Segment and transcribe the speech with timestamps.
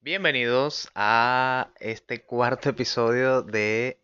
[0.00, 4.02] Bienvenidos a este cuarto episodio de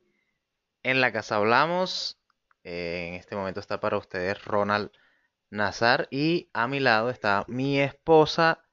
[0.84, 2.20] En la Casa Hablamos.
[2.62, 4.92] Eh, en este momento está para ustedes Ronald
[5.50, 8.64] Nazar y a mi lado está mi esposa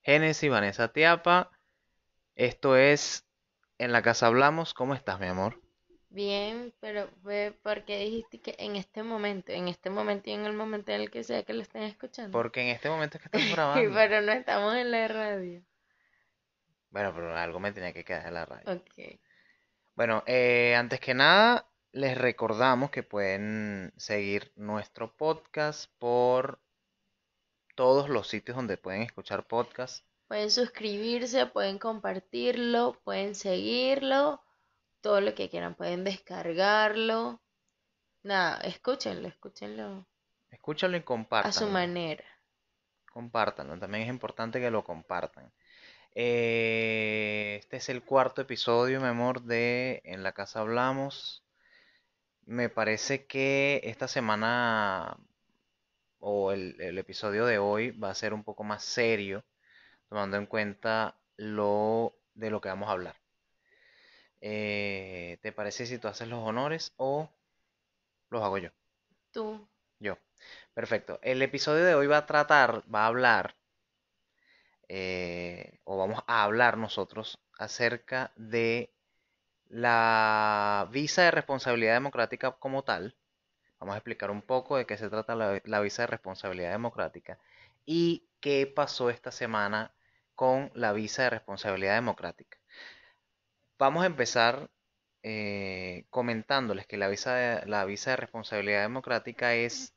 [0.00, 1.52] Genesis Vanessa Tiapa.
[2.34, 3.24] Esto es
[3.78, 4.74] En la Casa Hablamos.
[4.74, 5.61] ¿Cómo estás, mi amor?
[6.12, 7.08] Bien, pero
[7.62, 11.00] ¿por qué dijiste que en este momento, en este momento y en el momento en
[11.00, 12.32] el que sea que lo estén escuchando?
[12.32, 13.94] Porque en este momento es que estamos grabando.
[13.94, 15.62] pero no estamos en la radio.
[16.90, 18.72] Bueno, pero algo me tenía que quedar en la radio.
[18.72, 19.18] Ok.
[19.94, 26.60] Bueno, eh, antes que nada, les recordamos que pueden seguir nuestro podcast por
[27.74, 30.04] todos los sitios donde pueden escuchar podcast.
[30.28, 34.41] Pueden suscribirse, pueden compartirlo, pueden seguirlo,
[35.02, 37.42] todo lo que quieran, pueden descargarlo.
[38.22, 40.06] Nada, escúchenlo, escúchenlo
[40.50, 42.24] Escúchalo y a su manera.
[43.10, 45.52] Compártanlo, también es importante que lo compartan.
[46.14, 51.42] Eh, este es el cuarto episodio, mi amor, de En la Casa Hablamos.
[52.44, 55.16] Me parece que esta semana
[56.20, 59.44] o el, el episodio de hoy va a ser un poco más serio,
[60.08, 63.21] tomando en cuenta lo de lo que vamos a hablar.
[64.42, 67.30] Eh, ¿te parece si tú haces los honores o
[68.30, 68.70] los hago yo?
[69.32, 69.68] Tú,
[70.00, 70.18] Yo.
[70.74, 71.20] Perfecto.
[71.22, 73.56] El episodio de hoy va a tratar, va a hablar,
[74.88, 78.92] eh, o vamos a hablar nosotros acerca de
[79.68, 83.16] la visa de responsabilidad democrática como tal.
[83.80, 87.38] Vamos a explicar un poco de qué se trata la, la visa de responsabilidad democrática
[87.86, 89.94] y qué pasó esta semana
[90.34, 92.61] con la visa de responsabilidad democrática.
[93.82, 94.70] Vamos a empezar
[95.24, 99.92] eh, comentándoles que la visa de, la visa de responsabilidad democrática es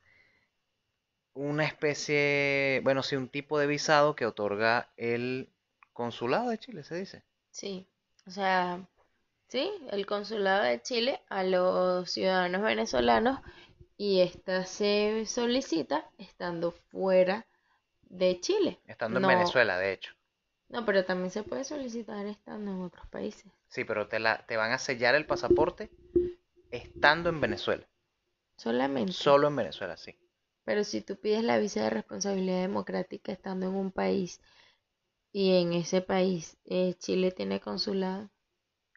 [1.35, 5.53] una especie, bueno, sí, un tipo de visado que otorga el
[5.93, 7.23] consulado de Chile, se dice.
[7.51, 7.87] sí.
[8.25, 8.83] O sea,
[9.49, 13.39] sí, el consulado de Chile a los ciudadanos venezolanos
[13.97, 17.45] y esta se solicita estando fuera
[18.01, 18.79] de Chile.
[18.87, 20.14] Estando en Venezuela, de hecho.
[20.69, 23.51] No, pero también se puede solicitar estando en otros países.
[23.67, 25.91] Sí, pero te la, te van a sellar el pasaporte
[26.71, 27.87] estando en Venezuela.
[28.57, 29.11] Solamente.
[29.13, 30.17] Solo en Venezuela, sí.
[30.63, 34.41] Pero si tú pides la visa de responsabilidad democrática estando en un país
[35.31, 38.29] y en ese país eh, Chile tiene consulado,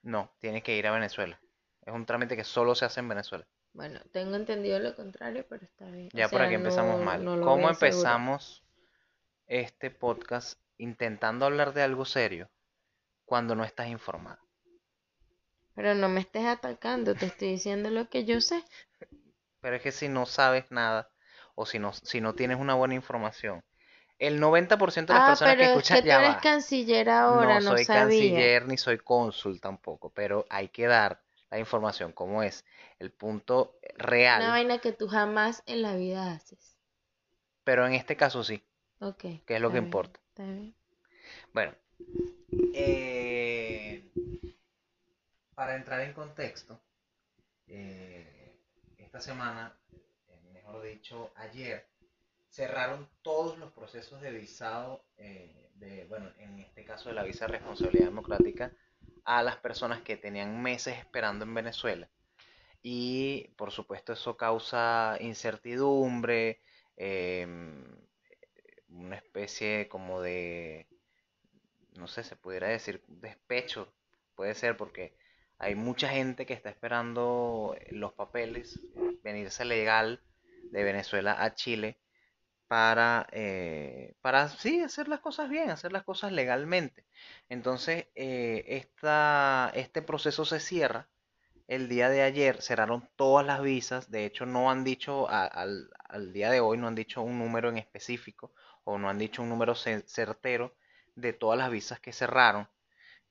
[0.03, 1.41] No, tienes que ir a Venezuela.
[1.83, 3.47] Es un trámite que solo se hace en Venezuela.
[3.73, 6.09] bueno, tengo entendido lo contrario, pero está bien.
[6.15, 7.25] O Ya por aquí empezamos no, mal.
[7.25, 8.65] no ¿Cómo empezamos
[9.47, 12.51] este podcast intentando hablar de algo serio
[13.27, 14.41] cuando no estás informado?
[15.75, 18.63] Pero no me estés atacando, te estoy diciendo lo que yo sé.
[19.61, 21.11] Pero es que si no sabes nada
[21.55, 23.63] o si no, si no tienes una buena información,
[24.19, 26.47] el 90% de las Ah, personas que pero es escuchan que tú ya eres va.
[26.47, 28.49] canciller ahora, No no soy sabía.
[28.49, 32.65] canciller ni soy cónsul tampoco, pero hay que dar la información como es.
[33.01, 33.79] El punto
[34.33, 36.79] Una real, vaina que tú jamás en la vida haces.
[37.65, 38.65] pero en este caso sí,
[39.01, 40.21] Ok, que es lo que bien, importa.
[41.53, 41.75] Bueno,
[42.75, 44.09] eh,
[45.55, 46.81] para entrar en contexto,
[47.67, 48.57] eh,
[48.99, 49.77] esta semana,
[50.29, 51.89] eh, mejor dicho, ayer,
[52.49, 57.47] cerraron todos los procesos de visado, eh, de, bueno, en este caso de la visa
[57.47, 58.73] de responsabilidad democrática,
[59.25, 62.09] a las personas que tenían meses esperando en Venezuela.
[62.83, 66.61] Y por supuesto eso causa incertidumbre,
[66.97, 68.08] em,
[68.89, 70.87] una especie como de,
[71.97, 73.93] no sé, se pudiera decir despecho,
[74.35, 75.17] puede ser porque
[75.59, 78.81] hay mucha gente que está esperando los papeles,
[79.23, 80.23] venirse legal
[80.71, 81.99] de Venezuela a Chile
[82.69, 87.07] para, eh, para sí, hacer las cosas bien, hacer las cosas legalmente.
[87.49, 91.09] Entonces, eh, esta, este proceso se cierra.
[91.67, 94.11] El día de ayer cerraron todas las visas.
[94.11, 97.69] De hecho, no han dicho al, al día de hoy, no han dicho un número
[97.69, 98.53] en específico
[98.91, 100.67] o no han dicho un número ce- certero
[101.17, 102.69] de todas las visas que cerraron.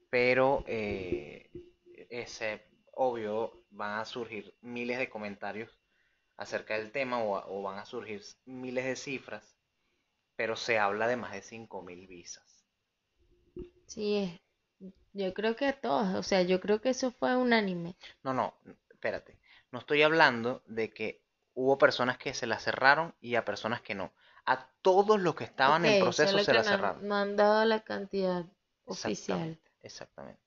[0.10, 1.50] Pero eh,
[2.10, 2.50] ese,
[2.94, 5.72] obvio, van a surgir miles de comentarios
[6.38, 9.56] acerca del tema o, o van a surgir miles de cifras,
[10.38, 12.66] pero se habla de más de 5.000 visas.
[13.88, 14.40] Sí,
[15.14, 17.96] yo creo que todos, o sea, yo creo que eso fue unánime.
[18.24, 18.54] No, no,
[18.92, 19.40] espérate.
[19.72, 21.24] No estoy hablando de que
[21.56, 24.14] hubo personas que se la cerraron y a personas que no.
[24.48, 27.04] A todos los que estaban en Ok, proceso se la cerraron.
[27.04, 28.46] no han dado la cantidad
[28.86, 29.56] oficial.
[29.56, 30.42] Exactamente, exactamente.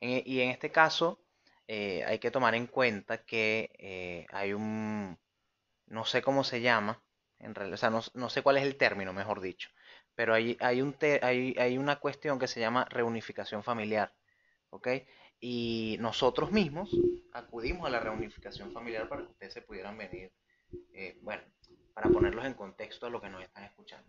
[0.00, 1.20] En- y en este caso,
[1.68, 5.18] eh, hay que tomar en cuenta que eh, hay un,
[5.86, 7.02] no sé cómo se llama,
[7.40, 9.70] en realidad, o sea, no, no sé cuál es el término, mejor dicho,
[10.14, 14.14] pero hay, hay, un te- hay, hay una cuestión que se llama reunificación familiar,
[14.70, 14.88] ¿ok?
[15.40, 16.90] Y nosotros mismos
[17.32, 20.32] acudimos a la reunificación familiar para que ustedes se pudieran venir,
[20.94, 21.42] eh, bueno,
[22.00, 24.08] para ponerlos en contexto a lo que nos están escuchando.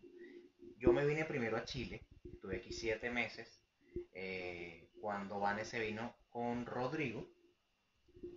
[0.78, 3.62] Yo me vine primero a Chile, estuve aquí siete meses,
[4.14, 7.28] eh, cuando Vane se vino con Rodrigo,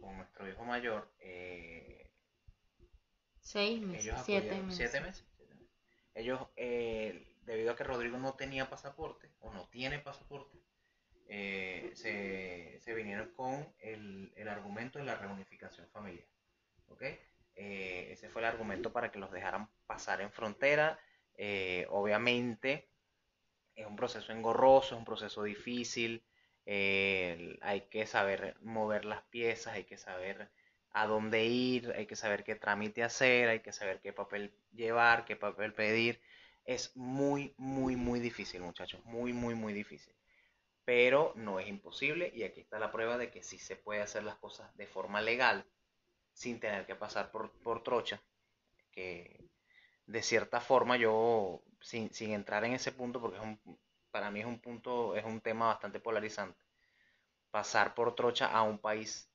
[0.00, 2.10] con nuestro hijo mayor, eh,
[3.38, 4.76] Seis meses, ellos siete acudieron- meses.
[4.90, 5.24] siete meses.
[5.36, 5.70] siete meses.
[6.14, 10.58] Ellos, eh, debido a que Rodrigo no tenía pasaporte, o no tiene pasaporte,
[11.28, 16.26] eh, se, se vinieron con el, el argumento de la reunificación familiar.
[16.88, 17.04] ¿ok?
[17.56, 20.98] Eh, ese fue el argumento para que los dejaran pasar en frontera.
[21.36, 22.90] Eh, obviamente
[23.76, 26.24] es un proceso engorroso, es un proceso difícil.
[26.66, 30.50] eh, hay que saber mover las piezas, hay que saber
[30.92, 35.24] a dónde ir, hay que saber qué trámite hacer, hay que saber qué papel llevar,
[35.26, 36.20] qué papel pedir.
[36.64, 40.14] Es muy, muy, muy difícil, muchachos, muy, muy, muy difícil.
[40.84, 44.22] Pero no es imposible y aquí está la prueba de que sí se puede hacer
[44.24, 45.66] las cosas de forma legal
[46.34, 48.22] sin tener que pasar por, por trocha.
[48.92, 49.48] Que
[50.06, 53.60] de cierta forma yo, sin, sin entrar en ese punto, porque es un,
[54.10, 56.60] para mí es un punto, es un tema bastante polarizante,
[57.50, 59.30] pasar por trocha a un país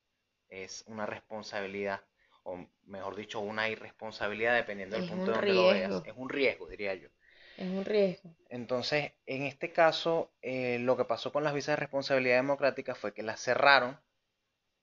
[0.50, 2.00] es una responsabilidad,
[2.42, 6.02] o mejor dicho, una irresponsabilidad dependiendo del Es punto de donde lo veas.
[6.04, 7.08] Es un riesgo, diría yo.
[7.56, 8.34] Es un riesgo.
[8.48, 13.14] Entonces, en este caso, eh, lo que pasó con las visas de responsabilidad democrática fue
[13.14, 13.98] que las cerraron,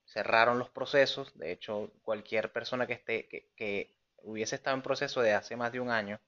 [0.07, 1.37] cerraron los procesos.
[1.37, 5.71] De hecho, cualquier persona que esté, que, que hubiese estado en proceso de hace más
[5.71, 6.19] de un año,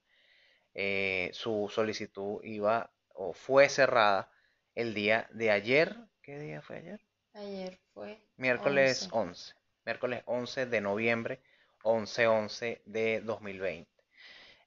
[0.74, 4.32] eh, su solicitud iba o fue cerrada
[4.76, 5.96] el día de ayer.
[6.22, 7.02] ¿Qué día fue ayer?
[7.34, 9.16] Ayer fue Miércoles 11.
[9.30, 9.56] 11.
[9.86, 11.42] Miércoles 11 de noviembre,
[11.84, 13.90] 11-11 de 2020.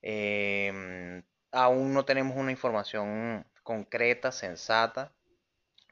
[0.02, 1.22] Eh,
[1.52, 5.12] aún no tenemos una información concreta, sensata,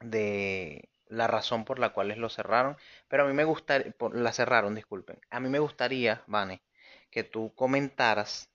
[0.01, 2.77] de la razón por la cual lo cerraron,
[3.07, 6.61] pero a mí me gustaría, la cerraron, disculpen, a mí me gustaría, Vane,
[7.11, 8.49] que tú comentaras,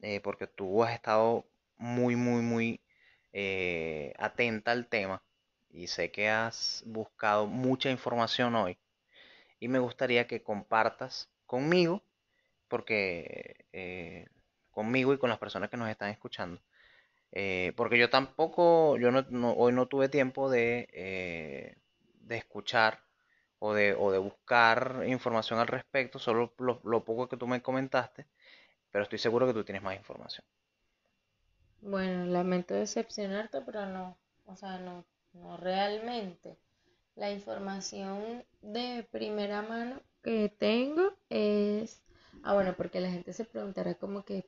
[0.00, 1.46] eh, porque tú has estado
[1.76, 2.80] muy, muy, muy
[3.32, 5.22] eh, atenta al tema
[5.70, 8.78] y sé que has buscado mucha información hoy.
[9.60, 12.02] Y me gustaría que compartas conmigo,
[12.68, 14.28] porque eh,
[14.70, 16.60] conmigo y con las personas que nos están escuchando,
[17.38, 21.76] eh, porque yo tampoco, yo no, hoy no tuve tiempo de, eh,
[22.20, 23.02] de escuchar
[23.58, 27.62] o de, o de buscar información al respecto, solo lo, lo poco que tú me
[27.62, 28.26] comentaste,
[28.90, 30.44] pero estoy seguro que tú tienes más información.
[31.80, 34.16] Bueno, lamento decepcionarte, pero no,
[34.46, 36.56] o sea, no, no realmente.
[37.16, 42.02] La información de primera mano que tengo es,
[42.42, 44.46] ah, bueno, porque la gente se preguntará como que,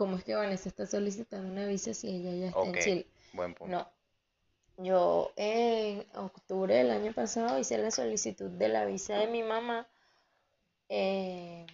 [0.00, 3.06] ¿cómo es que Vanessa está solicitando una visa si ella ya está en Chile?
[3.32, 3.76] buen punto.
[3.76, 3.92] No,
[4.78, 9.88] yo en octubre del año pasado hice la solicitud de la visa de mi mamá.
[10.88, 11.66] eh,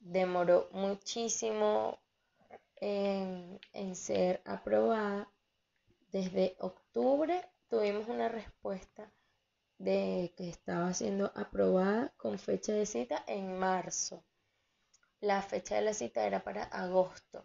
[0.00, 1.98] demoró muchísimo
[2.76, 5.28] en, en ser aprobada.
[6.12, 9.12] Desde octubre tuvimos una respuesta
[9.78, 14.24] de que estaba siendo aprobada con fecha de cita en marzo.
[15.20, 17.44] La fecha de la cita era para agosto.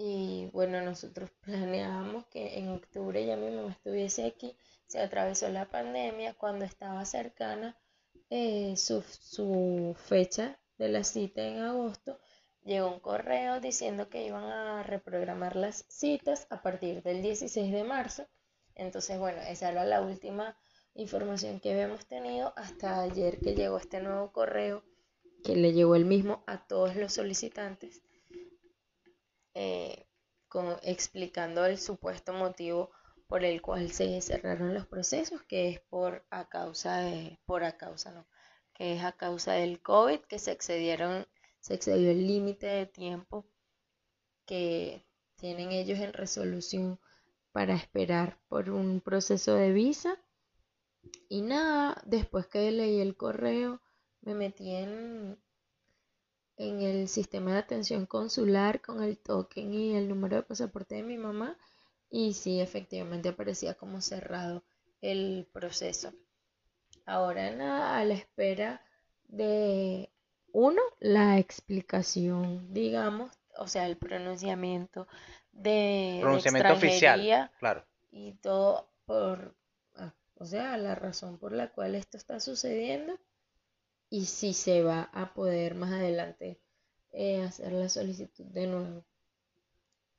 [0.00, 4.56] Y bueno, nosotros planeábamos que en octubre ya mi mamá estuviese aquí.
[4.86, 7.76] Se atravesó la pandemia cuando estaba cercana
[8.30, 12.20] eh, su, su fecha de la cita en agosto.
[12.64, 17.82] Llegó un correo diciendo que iban a reprogramar las citas a partir del 16 de
[17.82, 18.26] marzo.
[18.76, 20.56] Entonces, bueno, esa era la última
[20.94, 24.84] información que habíamos tenido hasta ayer que llegó este nuevo correo
[25.42, 28.02] que le llegó el mismo a todos los solicitantes
[29.60, 30.06] eh,
[30.82, 32.92] explicando el supuesto motivo
[33.26, 37.76] por el cual se cerraron los procesos, que es por a causa de, por a
[37.76, 38.28] causa no,
[38.72, 41.26] que es a causa del COVID, que se excedieron,
[41.58, 43.46] se excedió el límite de tiempo
[44.46, 47.00] que tienen ellos en resolución
[47.50, 50.22] para esperar por un proceso de visa.
[51.28, 53.82] Y nada, después que leí el correo,
[54.20, 55.36] me metí en,
[56.58, 61.04] en el sistema de atención consular con el token y el número de pasaporte de
[61.04, 61.56] mi mamá
[62.10, 64.64] y sí, efectivamente aparecía como cerrado
[65.00, 66.12] el proceso.
[67.06, 68.82] Ahora nada, a la espera
[69.28, 70.10] de
[70.52, 75.06] uno, la explicación, digamos, o sea, el pronunciamiento
[75.52, 77.84] de, de Pronunciamiento oficial, extranjería claro.
[78.10, 79.54] y todo por,
[79.96, 83.18] ah, o sea, la razón por la cual esto está sucediendo
[84.10, 86.58] y si se va a poder más adelante
[87.12, 89.04] eh, hacer la solicitud de nuevo.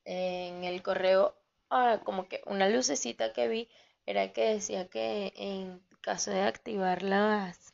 [0.06, 1.36] En el correo,
[1.70, 3.70] ah, como que una lucecita que vi
[4.06, 7.74] era que decía que en caso de activar las,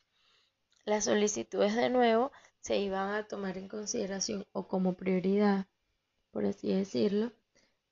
[0.85, 5.67] las solicitudes de nuevo, se iban a tomar en consideración o como prioridad,
[6.31, 7.31] por así decirlo,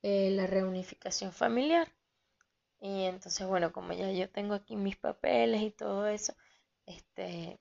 [0.02, 1.88] eh, la reunificación familiar.
[2.80, 6.34] Y entonces, bueno, como ya yo tengo aquí mis papeles y todo eso,
[6.86, 7.58] este,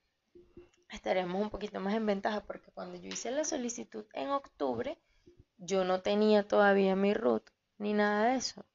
[0.93, 4.99] estaremos un poquito más en ventaja porque cuando yo hice la solicitud en octubre,
[5.57, 8.65] yo no tenía todavía mi RUT ni nada de eso.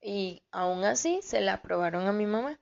[0.00, 2.60] Y aún así se la aprobaron a mi mamá.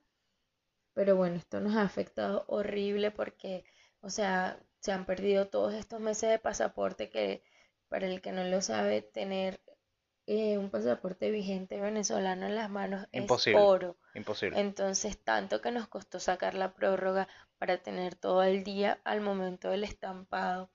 [0.93, 3.65] Pero bueno, esto nos ha afectado horrible porque,
[4.01, 7.43] o sea, se han perdido todos estos meses de pasaporte que,
[7.89, 9.59] para el que no lo sabe, tener
[10.25, 13.97] eh, un pasaporte vigente venezolano en las manos es oro.
[14.13, 14.59] Imposible.
[14.59, 17.27] Entonces, tanto que nos costó sacar la prórroga
[17.57, 20.69] para tener todo el día al momento del estampado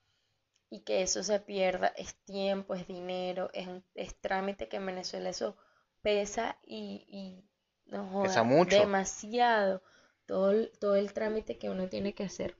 [0.69, 4.85] y que eso se pierda es tiempo, es dinero, es, un, es trámite que en
[4.85, 5.57] Venezuela eso
[6.01, 7.49] pesa y, y
[7.91, 8.77] no joda, mucho.
[8.77, 9.81] demasiado
[10.27, 12.55] todo, todo el trámite que uno tiene que hacer.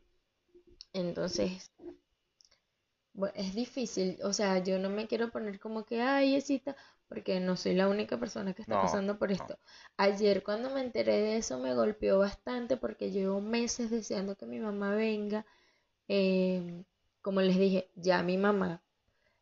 [0.92, 1.72] Entonces,
[3.36, 6.76] es difícil, o sea, yo no me quiero poner como que, ay, Esita,
[7.08, 9.58] porque no soy la única persona que está pasando por esto.
[9.98, 14.60] Ayer cuando me enteré de eso me golpeó bastante porque llevo meses deseando que mi
[14.60, 15.46] mamá venga.
[16.08, 16.84] Em,
[17.22, 18.82] como les dije, ya mi mamá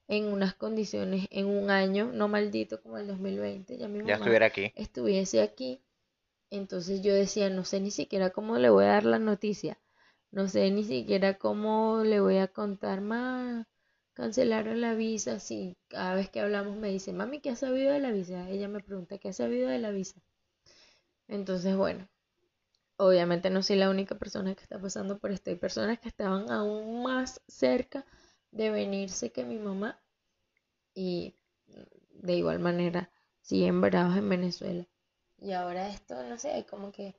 [0.08, 4.46] en unas condiciones, en un año, no maldito como el 2020, ya mi mamá estuviera
[4.46, 4.72] aquí.
[4.76, 5.82] estuviese aquí.
[6.50, 9.78] Entonces yo decía, no sé ni siquiera cómo le voy a dar la noticia
[10.32, 13.66] no sé ni siquiera cómo le voy a contar más.
[14.14, 15.40] Cancelaron la visa.
[15.40, 18.50] Si cada vez que hablamos me dice, mami, ¿qué has sabido de la visa?
[18.50, 20.20] Ella me pregunta, ¿qué has sabido de la visa?
[21.28, 22.08] Entonces, bueno,
[22.98, 25.50] obviamente no soy la única persona que está pasando por esto.
[25.50, 28.06] Hay personas que estaban aún más cerca
[28.52, 30.00] de venirse que mi mamá.
[30.94, 31.36] Y
[32.12, 34.88] de igual manera siguen bravos en Venezuela.
[35.40, 37.16] Y ahora esto, no sé, como que,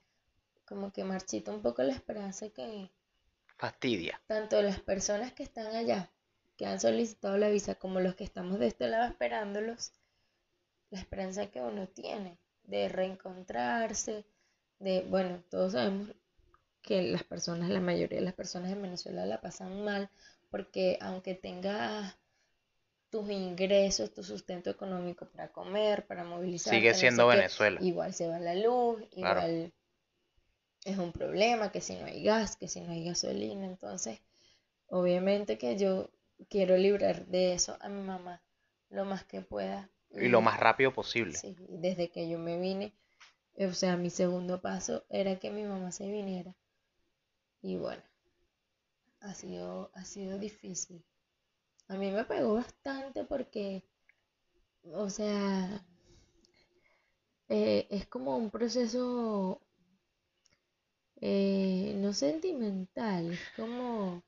[0.67, 2.91] como que marchita un poco la esperanza que,
[3.59, 4.21] fastidia.
[4.27, 6.11] Tanto las personas que están allá,
[6.57, 9.93] que han solicitado la visa, como los que estamos de este lado esperándolos,
[10.91, 14.25] la esperanza que uno tiene de reencontrarse,
[14.79, 16.15] de, bueno, todos sabemos
[16.83, 20.09] que las personas, la mayoría de las personas en Venezuela la pasan mal,
[20.51, 22.17] porque aunque tengas
[23.11, 27.81] tus ingresos, tu sustento económico para comer, para movilizar, sigue siendo Venezuela.
[27.83, 29.73] igual se va la luz, igual
[30.89, 34.21] es un problema, que si no hay gas, que si no hay gasolina, entonces
[34.87, 36.11] obviamente que yo
[36.49, 38.43] quiero librar de eso a mi mamá
[38.89, 39.91] lo más que pueda.
[40.11, 41.35] Y lo más rápido posible.
[41.35, 42.95] Sí, desde que yo me vine,
[43.57, 46.57] o sea, mi segundo paso era que mi mamá se viniera.
[47.61, 48.03] Y bueno,
[49.21, 51.05] ha sido, ha sido difícil.
[51.89, 53.85] A mí me pegó bastante porque,
[54.85, 55.85] o sea,
[57.49, 59.61] eh, es como un proceso
[61.21, 64.23] eh, no sentimental, es como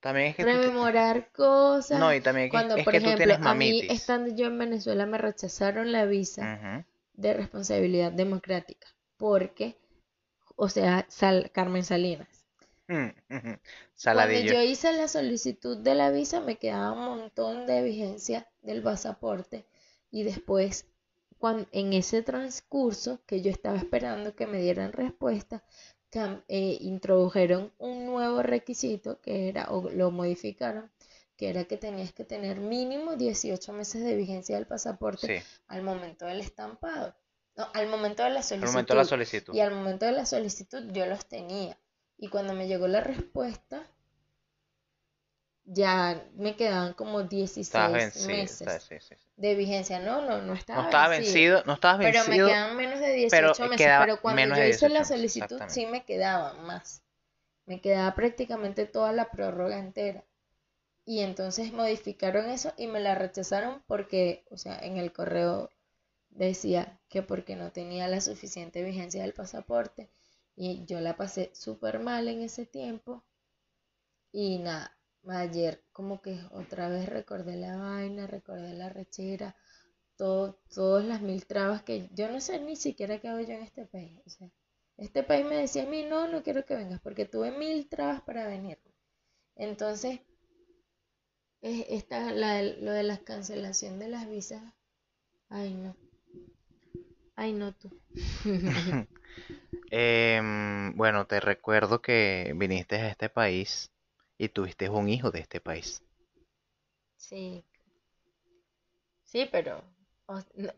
[0.00, 1.98] también es que rememorar cosas.
[2.00, 6.06] No, y también cuando, por ejemplo, a mí estando yo en Venezuela me rechazaron la
[6.06, 8.88] visa de responsabilidad democrática,
[9.18, 9.76] porque,
[10.56, 11.06] o sea,
[11.52, 12.28] Carmen Salinas.
[12.88, 13.10] Mm,
[14.02, 18.82] cuando yo hice la solicitud de la visa me quedaba un montón de vigencia del
[18.82, 19.64] pasaporte
[20.10, 20.89] y después
[21.72, 25.62] en ese transcurso que yo estaba esperando que me dieran respuesta,
[26.48, 30.90] eh, introdujeron un nuevo requisito que era, o lo modificaron,
[31.36, 36.26] que era que tenías que tener mínimo 18 meses de vigencia del pasaporte al momento
[36.26, 37.14] del estampado.
[37.56, 38.94] No, al momento de la solicitud.
[38.94, 39.54] la solicitud.
[39.54, 41.78] Y al momento de la solicitud yo los tenía.
[42.16, 43.86] Y cuando me llegó la respuesta,
[45.64, 48.64] ya me quedaban como 16 meses
[49.36, 50.00] de vigencia.
[50.00, 51.62] No, no, no estaba, no estaba vencido.
[51.64, 52.24] No estaba vencido.
[52.26, 53.88] Pero me quedaban menos de 18 meses.
[54.00, 57.02] Pero cuando yo hice la solicitud sí me quedaban más.
[57.66, 60.24] Me quedaba prácticamente toda la prórroga entera.
[61.04, 65.70] Y entonces modificaron eso y me la rechazaron porque, o sea, en el correo
[66.30, 70.10] decía que porque no tenía la suficiente vigencia del pasaporte.
[70.56, 73.24] Y yo la pasé súper mal en ese tiempo.
[74.32, 74.96] Y nada,
[75.28, 79.56] ayer como que otra vez recordé la vaina, recordé la rechera,
[80.16, 83.86] todas las mil trabas que yo no sé ni siquiera qué hago yo en este
[83.86, 84.20] país.
[84.26, 84.50] O sea,
[84.96, 88.22] este país me decía a mí, no, no quiero que vengas porque tuve mil trabas
[88.22, 88.78] para venir.
[89.56, 90.20] Entonces,
[91.62, 94.62] esta, la, lo de la cancelación de las visas,
[95.48, 95.96] ay no.
[97.36, 97.90] Ay no tú.
[99.92, 103.90] Em, bueno, te recuerdo que viniste a este país
[104.40, 106.02] y tuviste un hijo de este país.
[107.16, 107.62] Sí.
[109.26, 109.84] Sí, pero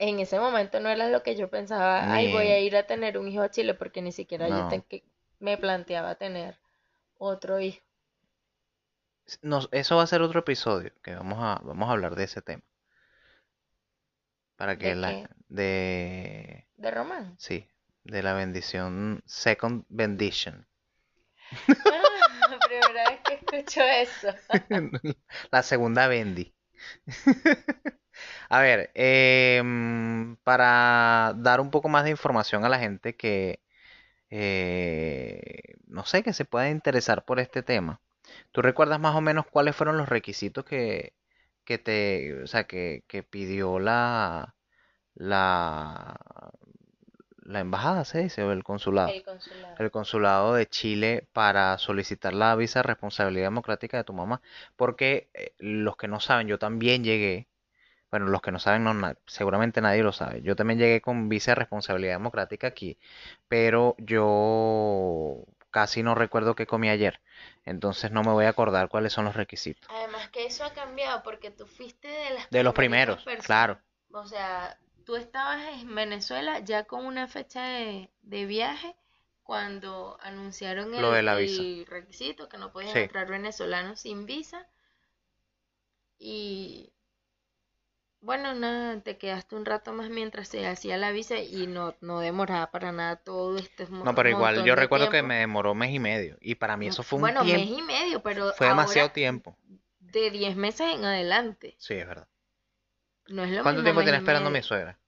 [0.00, 3.18] en ese momento no era lo que yo pensaba, ay, voy a ir a tener
[3.18, 4.68] un hijo a Chile, porque ni siquiera yo
[5.38, 6.58] me planteaba tener
[7.18, 7.80] otro hijo.
[9.70, 12.64] eso va a ser otro episodio, que vamos a, vamos a hablar de ese tema.
[14.56, 15.30] Para que ¿De la...
[15.48, 16.66] De...
[16.78, 17.36] ¿De Román?
[17.38, 17.68] Sí,
[18.02, 20.66] de la bendición, second bendition.
[21.68, 24.28] Ah, primera escucho eso.
[25.50, 26.54] la segunda bendi.
[28.48, 33.60] A ver, em, para dar un poco más de información a la gente que,
[34.30, 38.00] eh, no sé, que se pueda interesar por este tema.
[38.52, 41.14] ¿Tú recuerdas más o menos cuáles fueron los requisitos que,
[41.64, 44.56] que te, o sea, que, que pidió la,
[45.14, 46.18] la,
[47.52, 49.08] la embajada, se dice, o el consulado.
[49.08, 49.74] El consulado.
[49.78, 54.40] El consulado de Chile para solicitar la visa de responsabilidad democrática de tu mamá.
[54.76, 57.48] Porque eh, los que no saben, yo también llegué.
[58.10, 58.94] Bueno, los que no saben, no,
[59.26, 60.42] seguramente nadie lo sabe.
[60.42, 62.98] Yo también llegué con visa de responsabilidad democrática aquí.
[63.48, 67.20] Pero yo casi no recuerdo qué comí ayer.
[67.64, 69.88] Entonces no me voy a acordar cuáles son los requisitos.
[69.90, 73.78] Además que eso ha cambiado porque tú fuiste de las De los primeros, claro.
[74.12, 78.08] O sea, tú estabas en Venezuela ya con una fecha de,
[78.46, 78.94] viaje
[79.42, 84.66] cuando anunciaron el, requisito que no podían entrar venezolanos sin visa.
[86.18, 86.92] Y
[88.20, 92.20] bueno, nada, te quedaste un rato más mientras se hacía la visa y no, no
[92.20, 95.98] demoraba para nada todo este No, pero igual yo recuerdo que me demoró mes y
[95.98, 99.56] medio y para mí eso fue un bueno, mes y medio, pero fue demasiado tiempo.
[99.98, 101.74] De 10 meses en adelante.
[101.78, 102.28] Sí, es verdad.
[103.32, 104.98] No es lo ¿Cuánto tiempo tiene esperando mi suegra?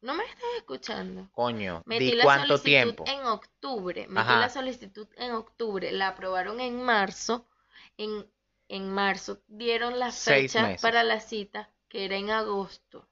[0.00, 1.30] No me estás escuchando.
[1.30, 3.04] Coño, metí la cuánto solicitud tiempo?
[3.06, 4.08] En octubre.
[4.08, 5.92] Metí la solicitud en octubre.
[5.92, 7.46] La aprobaron en marzo.
[7.96, 8.28] En,
[8.66, 13.08] en marzo dieron la fecha para la cita, que era en agosto.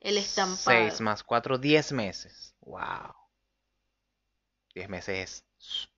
[0.00, 0.56] El estampado.
[0.64, 2.54] Seis más cuatro, diez meses.
[2.60, 3.14] Wow.
[4.74, 5.88] Diez meses es...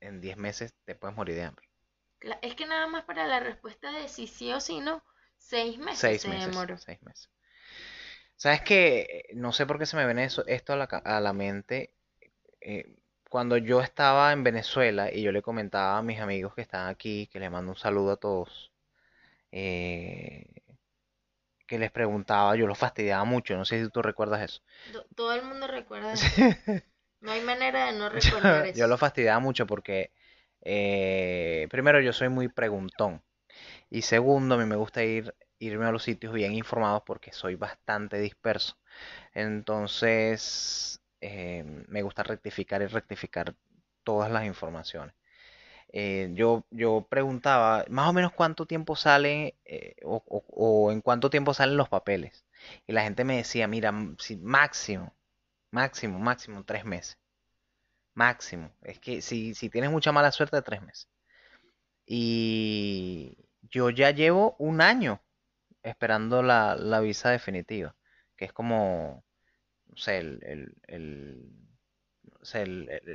[0.00, 1.66] En diez meses te puedes morir de hambre.
[2.42, 5.02] Es que nada más para la respuesta de si sí o si no,
[5.38, 7.28] seis meses seis meses, Seis meses.
[8.36, 9.24] ¿Sabes qué?
[9.34, 11.92] No sé por qué se me viene eso, esto a la, a la mente.
[12.60, 12.96] Eh,
[13.30, 17.28] cuando yo estaba en Venezuela y yo le comentaba a mis amigos que están aquí,
[17.28, 18.72] que les mando un saludo a todos,
[19.52, 20.44] eh,
[21.68, 24.60] que les preguntaba, yo los fastidiaba mucho, no sé si tú recuerdas eso.
[25.14, 26.26] Todo el mundo recuerda eso.
[27.20, 28.78] No hay manera de no recordar eso.
[28.78, 30.12] Yo los fastidiaba mucho porque,
[30.62, 33.22] eh, primero, yo soy muy preguntón.
[33.90, 37.56] Y segundo, a mí me gusta ir irme a los sitios bien informados porque soy
[37.56, 38.76] bastante disperso.
[39.34, 43.54] Entonces, eh, me gusta rectificar y rectificar
[44.04, 45.14] todas las informaciones.
[45.92, 51.54] Eh, yo, yo preguntaba más o menos cuánto tiempo sale eh, o, en cuánto tiempo
[51.54, 52.44] salen los papeles.
[52.86, 55.14] Y la gente me decía, mira, máximo,
[55.70, 57.18] máximo, máximo tres meses.
[58.14, 58.70] Máximo.
[58.82, 61.08] Es que si, si tienes mucha mala suerte, tres meses.
[62.06, 63.36] Y
[63.70, 65.20] yo ya llevo un año
[65.82, 67.94] esperando la, la visa definitiva,
[68.36, 69.24] que es como,
[69.86, 71.62] no sé, el, el, el,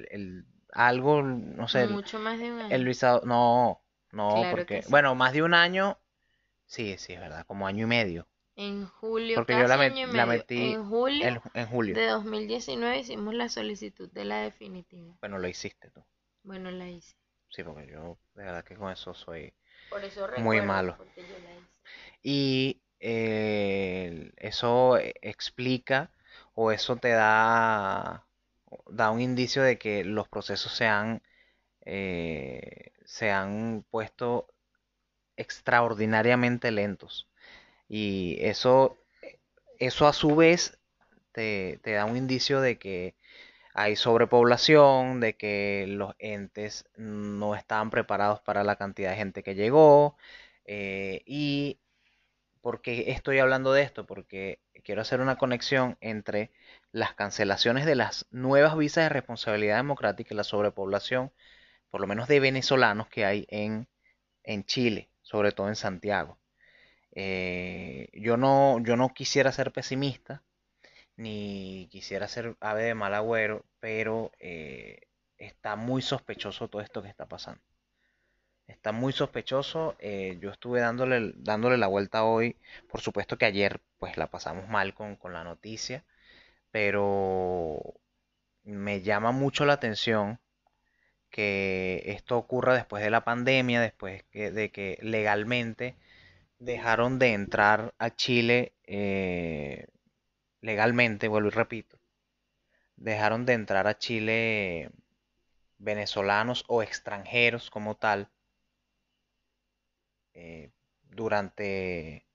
[0.09, 2.75] el, algo, no sé, mucho más de un año.
[2.75, 5.99] El visado, no, no, porque, bueno, más de un año,
[6.65, 8.27] sí, sí, es verdad, como año y medio.
[8.55, 10.01] En julio, porque yo la, metí
[10.73, 15.17] en julio, en julio de 2019 hicimos la solicitud de la definitiva.
[15.21, 16.05] Bueno, lo hiciste tú.
[16.43, 17.15] Bueno, la hice.
[17.49, 19.55] Sí, porque yo de verdad que con eso soy
[19.93, 20.97] Por eso muy malo.
[22.23, 26.11] Y eh, eso explica
[26.55, 28.25] o eso te da,
[28.87, 31.21] da un indicio de que los procesos se han,
[31.85, 34.47] eh, se han puesto
[35.37, 37.29] extraordinariamente lentos.
[37.89, 38.97] Y eso,
[39.79, 40.79] eso a su vez
[41.31, 43.15] te, te da un indicio de que
[43.73, 49.55] hay sobrepoblación, de que los entes no estaban preparados para la cantidad de gente que
[49.55, 50.17] llegó
[50.65, 51.79] eh, y
[52.63, 54.05] ¿Por qué estoy hablando de esto?
[54.05, 56.49] Porque quiero hacer una conexión entre
[56.93, 61.33] las cancelaciones de las nuevas visas de responsabilidad democrática y la sobrepoblación,
[61.89, 63.89] por lo menos de venezolanos que hay en,
[64.43, 66.37] en Chile, sobre todo en Santiago.
[67.11, 70.41] Eh, yo, no, yo no quisiera ser pesimista,
[71.15, 75.01] ni quisiera ser ave de mal agüero, pero eh,
[75.37, 77.61] está muy sospechoso todo esto que está pasando.
[78.67, 79.95] Está muy sospechoso.
[79.99, 82.57] Eh, yo estuve dándole, dándole la vuelta hoy.
[82.89, 86.05] Por supuesto que ayer pues la pasamos mal con, con la noticia.
[86.71, 87.79] Pero
[88.63, 90.39] me llama mucho la atención
[91.29, 95.95] que esto ocurra después de la pandemia, después de que legalmente
[96.59, 99.87] dejaron de entrar a Chile eh,
[100.63, 101.99] legalmente, vuelvo y repito,
[102.95, 104.89] dejaron de entrar a Chile
[105.77, 108.29] venezolanos o extranjeros como tal
[110.33, 110.71] eh,
[111.03, 112.25] durante,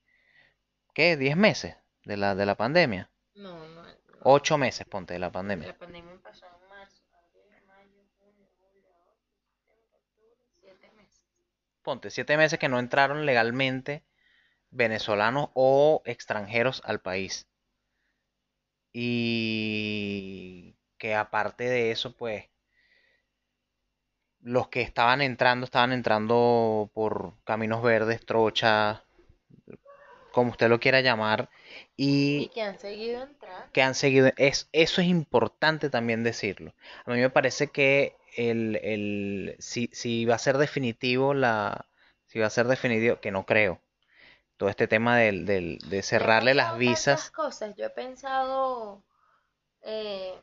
[0.93, 1.17] ¿qué?
[1.17, 3.09] ¿10 meses de la, de la pandemia?
[3.33, 3.83] No, no,
[4.21, 5.67] 8 meses, ponte, de la pandemia.
[5.67, 8.89] La pandemia pasó en marzo, abril, mayo, junio, julio,
[9.91, 11.23] octubre, 7 meses.
[11.81, 14.03] Ponte, 7 meses que no entraron legalmente
[14.69, 17.48] venezolanos o extranjeros al país.
[18.93, 22.45] Y que aparte de eso, pues,
[24.41, 29.03] los que estaban entrando, estaban entrando por caminos verdes, trocha,
[30.31, 31.49] como usted lo quiera llamar.
[31.97, 33.71] Y, que han seguido entrando.
[33.73, 34.31] Que han seguido.
[34.37, 36.73] Es, eso es importante también decirlo.
[37.05, 41.87] A mí me parece que el, el, si, si va a ser definitivo la.
[42.27, 43.81] Si va a ser definitivo, que no creo
[44.59, 47.31] todo este tema del, del, de cerrarle las visas.
[47.31, 47.73] cosas.
[47.77, 49.01] Yo he pensado,
[49.83, 50.37] eh,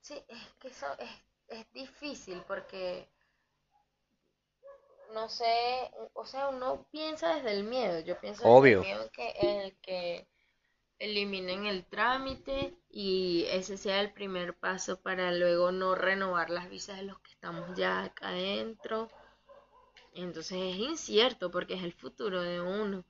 [0.00, 1.10] sí, es que eso es,
[1.48, 3.06] es difícil porque,
[5.12, 5.44] no sé,
[6.14, 8.00] o sea, uno piensa desde el miedo.
[8.00, 8.80] Yo pienso Obvio.
[8.80, 10.26] desde el miedo que, en el que
[10.98, 16.96] eliminen el trámite y ese sea el primer paso para luego no renovar las visas
[16.96, 19.10] de los que estamos ya acá adentro.
[20.14, 23.04] Entonces es incierto porque es el futuro de uno.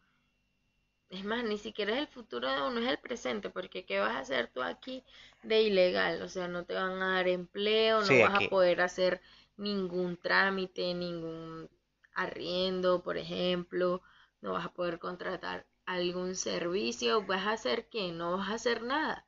[1.12, 4.16] Es más, ni siquiera es el futuro de uno, es el presente, porque ¿qué vas
[4.16, 5.04] a hacer tú aquí
[5.42, 6.22] de ilegal?
[6.22, 9.20] O sea, no te van a dar empleo, no vas a poder hacer
[9.58, 11.68] ningún trámite, ningún
[12.14, 14.00] arriendo, por ejemplo,
[14.40, 18.10] no vas a poder contratar algún servicio, vas a hacer qué?
[18.10, 19.26] No vas a hacer nada.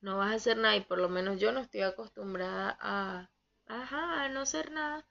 [0.00, 3.28] No vas a hacer nada y por lo menos yo no estoy acostumbrada a,
[3.66, 5.04] ajá, a no hacer nada.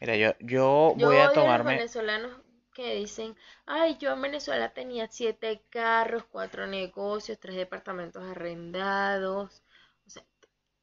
[0.00, 1.76] Mira, yo, yo, voy a tomarme...
[1.76, 2.49] venezolanos
[2.80, 9.62] que dicen, ay, yo en Venezuela tenía siete carros, cuatro negocios, tres departamentos arrendados.
[10.06, 10.24] O sea,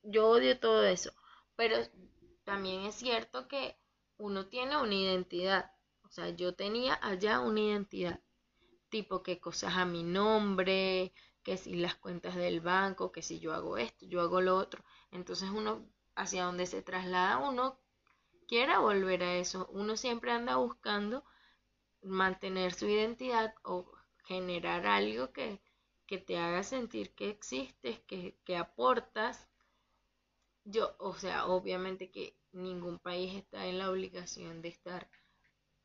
[0.04, 1.12] yo odio todo eso.
[1.56, 1.78] Pero
[2.44, 3.78] también es cierto que
[4.18, 5.72] uno tiene una identidad.
[6.04, 8.20] O sea, yo tenía allá una identidad.
[8.90, 13.54] Tipo que cosas a mi nombre, que si las cuentas del banco, que si yo
[13.54, 14.84] hago esto, yo hago lo otro.
[15.12, 17.80] Entonces uno, hacia donde se traslada, uno
[18.48, 19.68] quiere volver a eso.
[19.72, 21.26] Uno siempre anda buscando
[22.02, 23.92] mantener su identidad o
[24.26, 25.62] generar algo que,
[26.06, 29.48] que te haga sentir que existes, que, que aportas.
[30.64, 35.10] Yo, o sea, obviamente que ningún país está en la obligación de estar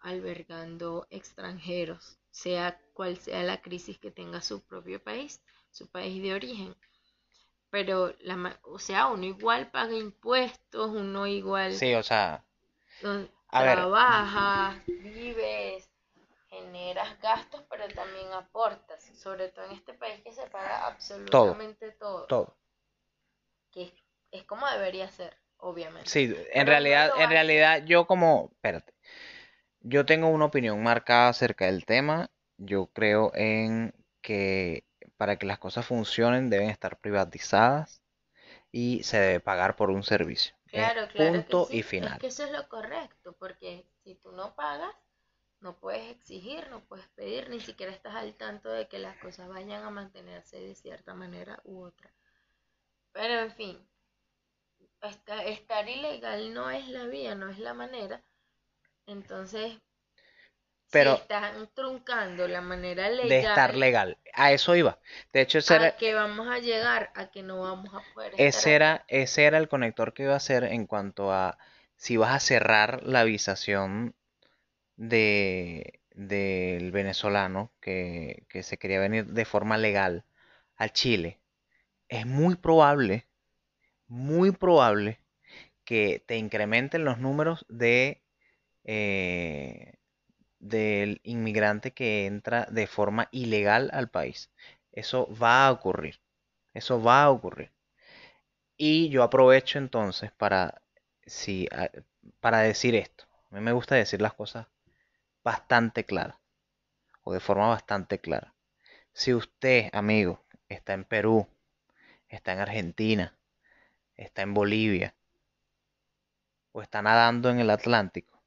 [0.01, 6.35] albergando extranjeros, sea cual sea la crisis que tenga su propio país, su país de
[6.35, 6.77] origen.
[7.71, 11.75] Pero, la, o sea, uno igual paga impuestos, uno igual...
[11.75, 12.45] Sí, o sea...
[13.49, 15.92] trabaja, vives,
[16.53, 22.27] generas gastos, pero también aportas, sobre todo en este país que se paga absolutamente todo.
[22.27, 22.57] Todo.
[23.71, 23.93] Que
[24.31, 26.11] es, como debería ser, obviamente.
[26.11, 28.93] Sí, en realidad, en realidad yo como, espérate,
[29.81, 32.31] yo tengo una opinión marcada acerca del tema.
[32.59, 34.85] Yo creo en que
[35.17, 38.03] para que las cosas funcionen deben estar privatizadas
[38.71, 40.55] y se debe pagar por un servicio.
[40.67, 41.33] Claro, claro.
[41.33, 42.15] Punto y final.
[42.15, 44.95] Es que eso es lo correcto, porque si tú no pagas,
[45.63, 49.49] no puedes exigir, no puedes pedir, ni siquiera estás al tanto de que las cosas
[49.49, 52.13] vayan a mantenerse de cierta manera u otra.
[53.13, 53.89] Pero en fin,
[55.47, 58.23] estar ilegal no es la vía, no es la manera.
[59.07, 59.79] Entonces,
[60.91, 64.99] pero si están truncando la manera legal de estar legal, a eso iba.
[65.33, 68.35] De hecho, ese a que vamos a llegar a que no vamos a poder.
[68.37, 71.57] Ese era, ese era el conector que iba a hacer en cuanto a
[71.97, 73.25] si vas a cerrar la
[74.99, 80.25] avisación de del venezolano que, que se quería venir de forma legal
[80.77, 81.41] al Chile,
[82.09, 83.27] es muy probable,
[84.09, 85.21] muy probable
[85.85, 88.23] que te incrementen los números de
[88.85, 89.95] eh,
[90.61, 94.51] del inmigrante que entra de forma ilegal al país.
[94.93, 96.21] Eso va a ocurrir.
[96.75, 97.73] Eso va a ocurrir.
[98.77, 100.83] Y yo aprovecho entonces para,
[102.41, 103.25] para decir esto.
[103.51, 104.67] A mí me gusta decir las cosas
[105.45, 106.39] bastante clara
[107.23, 108.55] o de forma bastante clara.
[109.13, 111.47] Si usted, amigo, está en Perú,
[112.29, 113.37] está en Argentina,
[114.17, 115.15] está en Bolivia
[116.73, 118.43] o está nadando en el Atlántico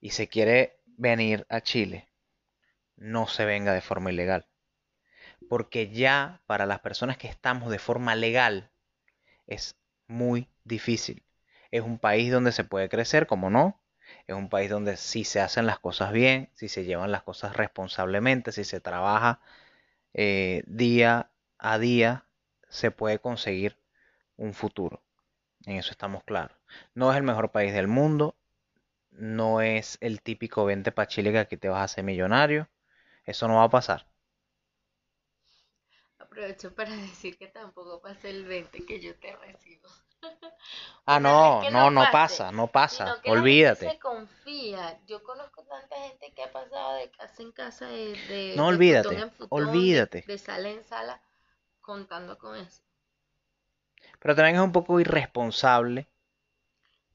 [0.00, 2.08] y se quiere venir a Chile,
[2.96, 4.46] no se venga de forma ilegal.
[5.48, 8.70] Porque ya para las personas que estamos de forma legal
[9.46, 9.76] es
[10.08, 11.22] muy difícil.
[11.70, 13.80] Es un país donde se puede crecer, como no.
[14.28, 17.56] Es un país donde si se hacen las cosas bien, si se llevan las cosas
[17.56, 19.40] responsablemente, si se trabaja
[20.14, 22.26] eh, día a día,
[22.68, 23.76] se puede conseguir
[24.36, 25.02] un futuro.
[25.66, 26.56] En eso estamos claros.
[26.94, 28.36] No es el mejor país del mundo.
[29.10, 32.68] No es el típico 20 pa' Chile que aquí te vas a hacer millonario.
[33.24, 34.06] Eso no va a pasar.
[36.18, 39.88] Aprovecho para decir que tampoco pasa el 20 que yo te recibo.
[41.10, 43.16] Ah, no, no, no, pasa, no pasa.
[43.24, 43.90] Olvídate.
[43.90, 45.00] se confía.
[45.06, 50.24] Yo conozco tanta gente que ha pasado de casa en casa, de, no, olvídate, olvídate.
[50.26, 51.22] De, sala en sala,
[51.80, 52.82] contando con eso.
[54.18, 56.10] Pero también es un poco irresponsable.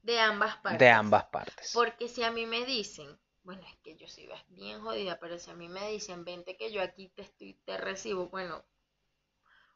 [0.02, 0.80] De ambas partes.
[0.80, 1.70] De ambas partes.
[1.72, 5.52] Porque si a mí me dicen, bueno, es que yo soy bien jodida, pero si
[5.52, 8.64] a mí me dicen, vente que yo aquí te estoy, te recibo, bueno,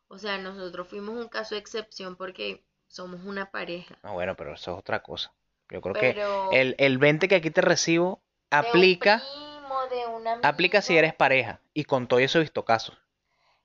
[0.08, 3.96] o sea, nosotros fuimos un caso de excepción porque somos una pareja.
[4.02, 5.32] Ah, bueno, pero eso es otra cosa.
[5.70, 8.20] Yo creo que el, el 20 que aquí te recibo
[8.50, 9.22] aplica.
[10.42, 11.60] aplica si eres pareja.
[11.74, 12.96] Y con todo eso he visto casos.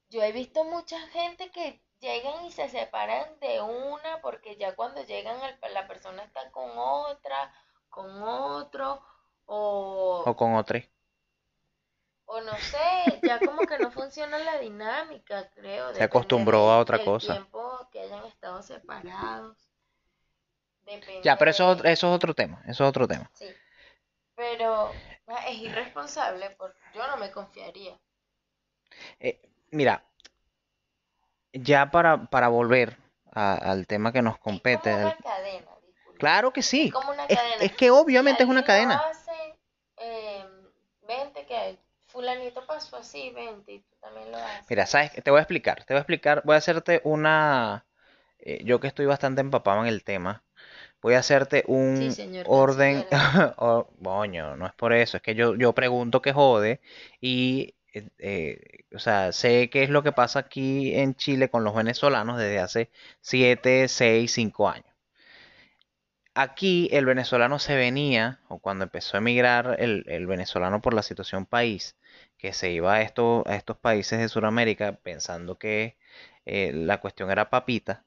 [0.10, 5.04] Yo he visto mucha gente que llegan y se separan de una porque ya cuando
[5.04, 5.38] llegan
[5.74, 7.54] la persona está con otra,
[7.90, 9.02] con otro
[9.46, 10.24] o...
[10.26, 10.84] O con otra.
[12.26, 15.94] O no sé, ya como que no funciona la dinámica, creo.
[15.94, 17.34] Se acostumbró a otra cosa.
[17.34, 19.58] tiempo que hayan estado separados.
[21.24, 23.30] ya, pero eso, eso es otro tema, eso es otro tema.
[23.34, 23.48] Sí,
[24.36, 24.92] pero
[25.28, 28.00] ah, es irresponsable porque yo no me confiaría.
[29.20, 30.04] Eh, mira,
[31.52, 32.98] ya para, para volver
[33.32, 34.92] al tema que nos compete.
[34.92, 35.72] Es una cadena,
[36.18, 36.86] Claro que sí.
[36.86, 37.56] Es, como una cadena.
[37.64, 38.98] es, que obviamente es una cadena.
[38.98, 39.60] Hace,
[39.98, 40.46] eh,
[41.08, 41.80] vente que
[42.14, 44.66] fulanito pasó así, vente y tú también lo haces.
[44.70, 47.86] Mira, sabes, te voy a explicar, te voy a explicar, voy a hacerte una,
[48.40, 50.44] eh, yo que estoy bastante empapado en el tema,
[51.02, 53.06] voy a hacerte un orden,
[53.58, 56.82] oh, boño, no es por eso, es que yo, yo pregunto que jode
[57.20, 58.60] y, eh, eh,
[58.96, 62.60] o sea, sé qué es lo que pasa aquí en Chile con los venezolanos desde
[62.60, 64.94] hace 7, 6, 5 años.
[66.36, 71.04] Aquí el venezolano se venía, o cuando empezó a emigrar el, el venezolano por la
[71.04, 71.96] situación país,
[72.44, 75.96] que se iba a, esto, a estos países de Sudamérica pensando que
[76.46, 78.04] eh, la cuestión era papita,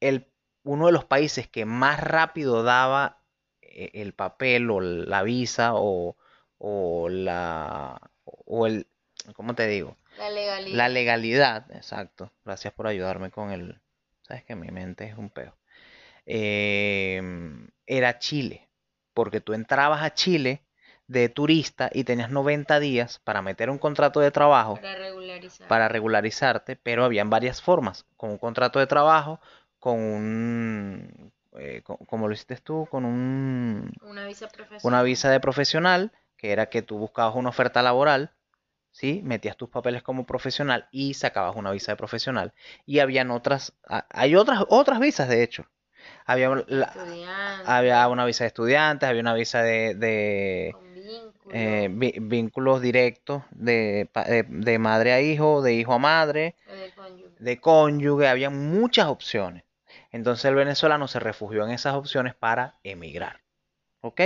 [0.00, 0.26] el,
[0.64, 3.22] uno de los países que más rápido daba
[3.62, 6.16] eh, el papel o la visa o,
[6.58, 8.88] o la o el
[9.36, 9.96] ¿cómo te digo?
[10.18, 10.76] La legalidad.
[10.76, 12.32] La legalidad, exacto.
[12.44, 13.80] Gracias por ayudarme con el
[14.22, 15.56] sabes que mi mente es un peo.
[16.24, 18.68] Em, era Chile,
[19.14, 20.65] porque tú entrabas a Chile
[21.08, 24.78] de turista y tenías 90 días para meter un contrato de trabajo
[25.68, 29.40] para, regularizarte, pero habían varias formas, con un contrato de trabajo,
[29.78, 34.48] con un, eh, como lo hiciste tú, con un, una visa,
[34.82, 38.32] una visa de profesional, que era que tú buscabas una oferta laboral,
[38.90, 39.20] ¿sí?
[39.24, 42.52] metías tus papeles como profesional y sacabas una visa de profesional.
[42.84, 43.74] Y habían otras,
[44.10, 45.66] hay otras, otras visas de hecho.
[46.24, 46.50] Había,
[47.64, 49.94] había una visa de estudiantes, había una visa de
[51.52, 54.08] eh, vínculos directos de,
[54.48, 56.56] de, madre a hijo, de hijo a madre,
[57.38, 58.28] de cónyuge.
[58.28, 59.64] había muchas opciones.
[60.10, 63.42] Entonces el venezolano se refugió en esas opciones para emigrar.
[64.00, 64.20] ¿Ok?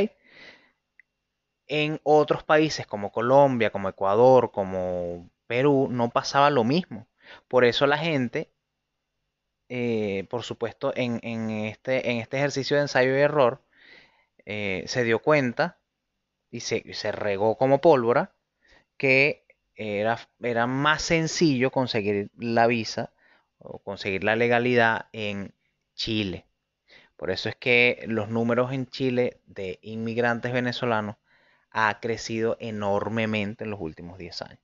[1.67, 7.07] En otros países como Colombia, como Ecuador, como Perú, no pasaba lo mismo.
[7.49, 8.51] Por eso la gente,
[9.69, 13.63] eh, por supuesto, en, en, este, en este ejercicio de ensayo y error,
[14.47, 15.80] eh, se dio cuenta
[16.51, 18.33] y se, regó como pólvora
[18.97, 19.45] que
[19.77, 23.13] era, era más sencillo conseguir la visa
[23.59, 25.55] o conseguir la legalidad en
[25.95, 26.47] Chile.
[27.17, 31.17] Por eso es que los números en Chile de inmigrantes venezolanos
[31.71, 34.59] ha crecido enormemente en los últimos 10 años.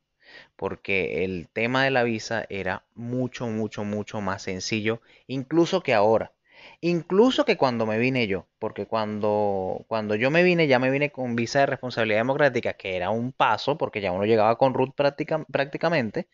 [0.56, 6.32] Porque el tema de la visa era mucho, mucho, mucho más sencillo, incluso que ahora.
[6.80, 11.10] Incluso que cuando me vine yo, porque cuando, cuando yo me vine, ya me vine
[11.10, 14.94] con visa de responsabilidad democrática, que era un paso, porque ya uno llegaba con RUT
[14.94, 16.28] prácticamente,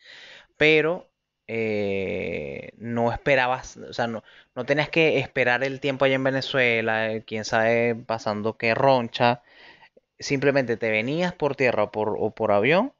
[0.57, 1.09] pero
[1.47, 4.23] eh, no esperabas, o sea, no,
[4.55, 9.43] no tenías que esperar el tiempo allá en Venezuela, eh, quién sabe pasando qué roncha,
[10.19, 12.93] simplemente te venías por tierra o por, o por avión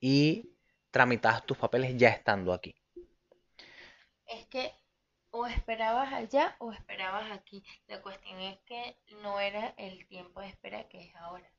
[0.00, 0.50] y
[0.90, 2.74] tramitabas tus papeles ya estando aquí.
[4.26, 4.72] Es que
[5.32, 7.64] o esperabas allá o esperabas aquí.
[7.88, 11.50] La cuestión es que no era el tiempo de espera que es ahora.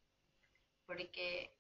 [0.85, 1.55] Porque,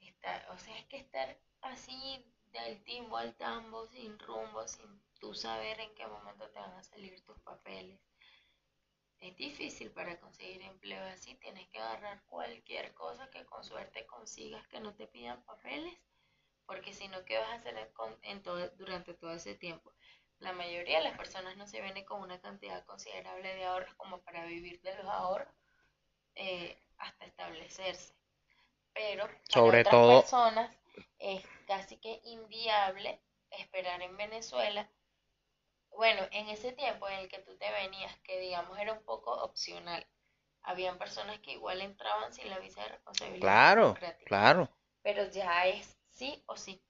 [0.00, 5.34] está, o sea, es que estar así del timbo al tambo, sin rumbo, sin tú
[5.34, 7.98] saber en qué momento te van a salir tus papeles,
[9.20, 14.66] es difícil para conseguir empleo así, tienes que agarrar cualquier cosa que con suerte consigas
[14.66, 15.96] que no te pidan papeles,
[16.66, 17.92] porque si no, ¿qué vas a hacer
[18.22, 19.92] en todo, durante todo ese tiempo?
[20.42, 24.20] La mayoría de las personas no se viene con una cantidad considerable de ahorros como
[24.22, 25.48] para vivir de los ahorros
[26.34, 28.14] eh, hasta establecerse.
[28.92, 30.76] Pero para Sobre otras todo- personas
[31.18, 34.90] es casi que inviable esperar en Venezuela.
[35.90, 39.30] Bueno, en ese tiempo en el que tú te venías, que digamos era un poco
[39.44, 40.04] opcional,
[40.62, 44.68] habían personas que igual entraban sin la visa de responsabilidad Claro, claro.
[45.02, 46.82] pero ya es sí o sí.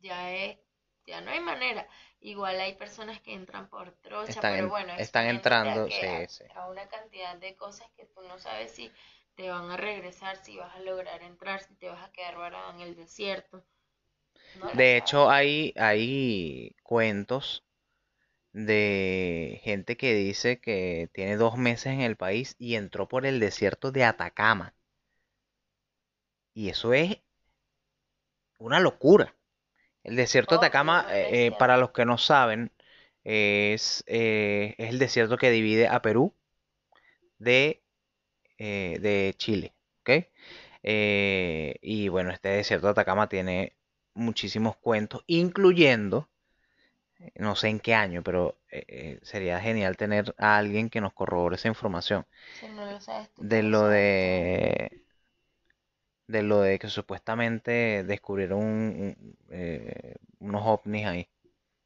[0.00, 0.58] Ya es,
[1.06, 1.88] ya no hay manera.
[2.20, 6.28] Igual hay personas que entran por trocha, Están pero en- bueno, están entrando, sí, a-
[6.28, 6.44] sí.
[6.54, 8.92] a una cantidad de cosas que tú no sabes si
[9.36, 12.72] te van a regresar, si vas a lograr entrar, si te vas a quedar varado
[12.72, 13.64] en el desierto.
[14.54, 17.64] No De hecho, hay, hay cuentos
[18.52, 23.40] de gente que dice que tiene dos meses en el país y entró por el
[23.40, 24.74] desierto de Atacama.
[26.54, 27.20] Y eso es
[28.58, 29.34] una locura.
[30.06, 32.72] El desierto de Atacama, eh, eh, para los que no saben,
[33.24, 36.32] es, eh, es el desierto que divide a Perú
[37.38, 37.82] de,
[38.58, 39.74] eh, de Chile.
[41.82, 43.74] y bueno, este desierto de Atacama tiene
[44.14, 46.28] muchísimos cuentos, incluyendo,
[47.36, 48.56] no sé en qué año, pero
[49.22, 52.26] sería genial tener a alguien que nos corrobore esa información.
[52.50, 55.05] Si no lo sabes tú, De ¿cómo lo de,
[56.28, 61.28] de lo de que supuestamente descubrieron un- un- eh, unos ovnis ahí.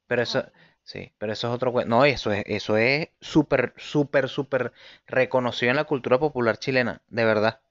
[0.07, 0.45] Pero eso,
[0.83, 1.73] sí, pero eso es otro.
[1.85, 4.73] No, eso es, eso es súper, súper, súper
[5.07, 7.61] reconocido en la cultura popular chilena, de verdad,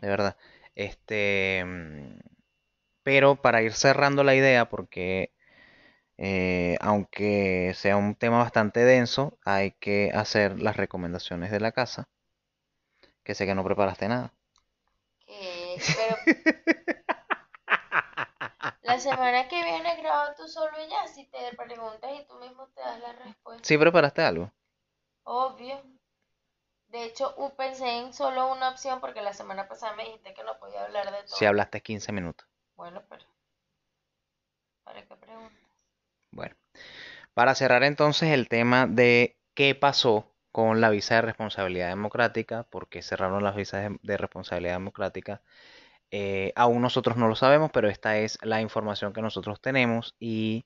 [0.00, 0.36] de verdad.
[0.76, 2.18] Este, mm,
[3.02, 5.32] pero para ir cerrando la idea, porque
[6.18, 12.08] eh, aunque sea un tema bastante denso, hay que hacer las recomendaciones de la casa,
[13.24, 14.32] que sé que no preparaste nada.
[15.96, 16.16] Pero
[18.82, 22.68] la semana que viene graba tú solo y ya, si te preguntas y tú mismo
[22.68, 23.64] te das la respuesta.
[23.64, 24.52] ¿Sí preparaste algo?
[25.24, 25.82] Obvio.
[26.88, 30.58] De hecho, pensé en solo una opción porque la semana pasada me dijiste que no
[30.58, 31.36] podía hablar de todo.
[31.36, 32.46] Si hablaste 15 minutos.
[32.76, 33.24] Bueno, pero
[34.84, 35.58] ¿para qué preguntas?
[36.30, 36.54] Bueno,
[37.34, 42.88] para cerrar entonces el tema de qué pasó con la visa de responsabilidad democrática, por
[42.88, 45.42] qué cerraron las visas de, responsabilidad democrática,
[46.10, 50.64] eh, aún nosotros no lo sabemos, pero esta es la información que nosotros tenemos y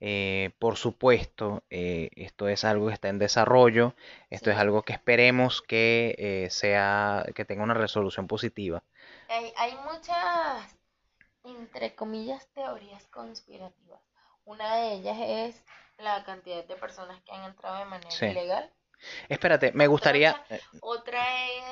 [0.00, 3.94] eh, por supuesto eh, esto es algo que está en desarrollo,
[4.28, 8.82] esto es algo que esperemos que eh, sea, que tenga una resolución positiva.
[9.30, 10.76] Hay, hay muchas,
[11.42, 14.02] entre comillas, teorías conspirativas.
[14.44, 15.64] Una de ellas es
[15.96, 18.26] la cantidad de personas que han entrado de manera Sí.
[18.26, 18.70] ilegal.
[19.28, 21.24] Espérate, me gustaría, eh, Otra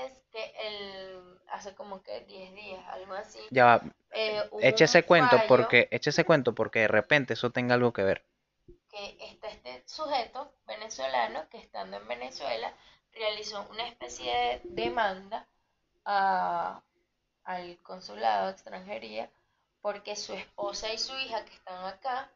[0.07, 5.05] es que el, hace como que 10 días, algo así, ya va, eh, eche ese
[5.05, 8.25] cuento porque, eche ese cuento porque de repente eso tenga algo que ver.
[8.91, 12.75] que está este sujeto venezolano que estando en Venezuela
[13.13, 15.47] realizó una especie de demanda
[16.05, 16.83] a-
[17.45, 19.31] al consulado de extranjería
[19.81, 22.31] porque su esposa y su hija que están acá,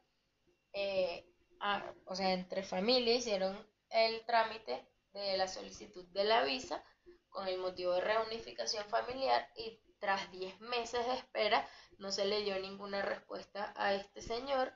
[0.72, 1.24] eh,
[1.60, 3.56] ah, o sea, entre familia hicieron
[3.94, 6.82] el trámite de la solicitud de la visa
[7.30, 11.66] con el motivo de reunificación familiar y tras 10 meses de espera
[11.98, 14.72] no se le dio ninguna respuesta a este señor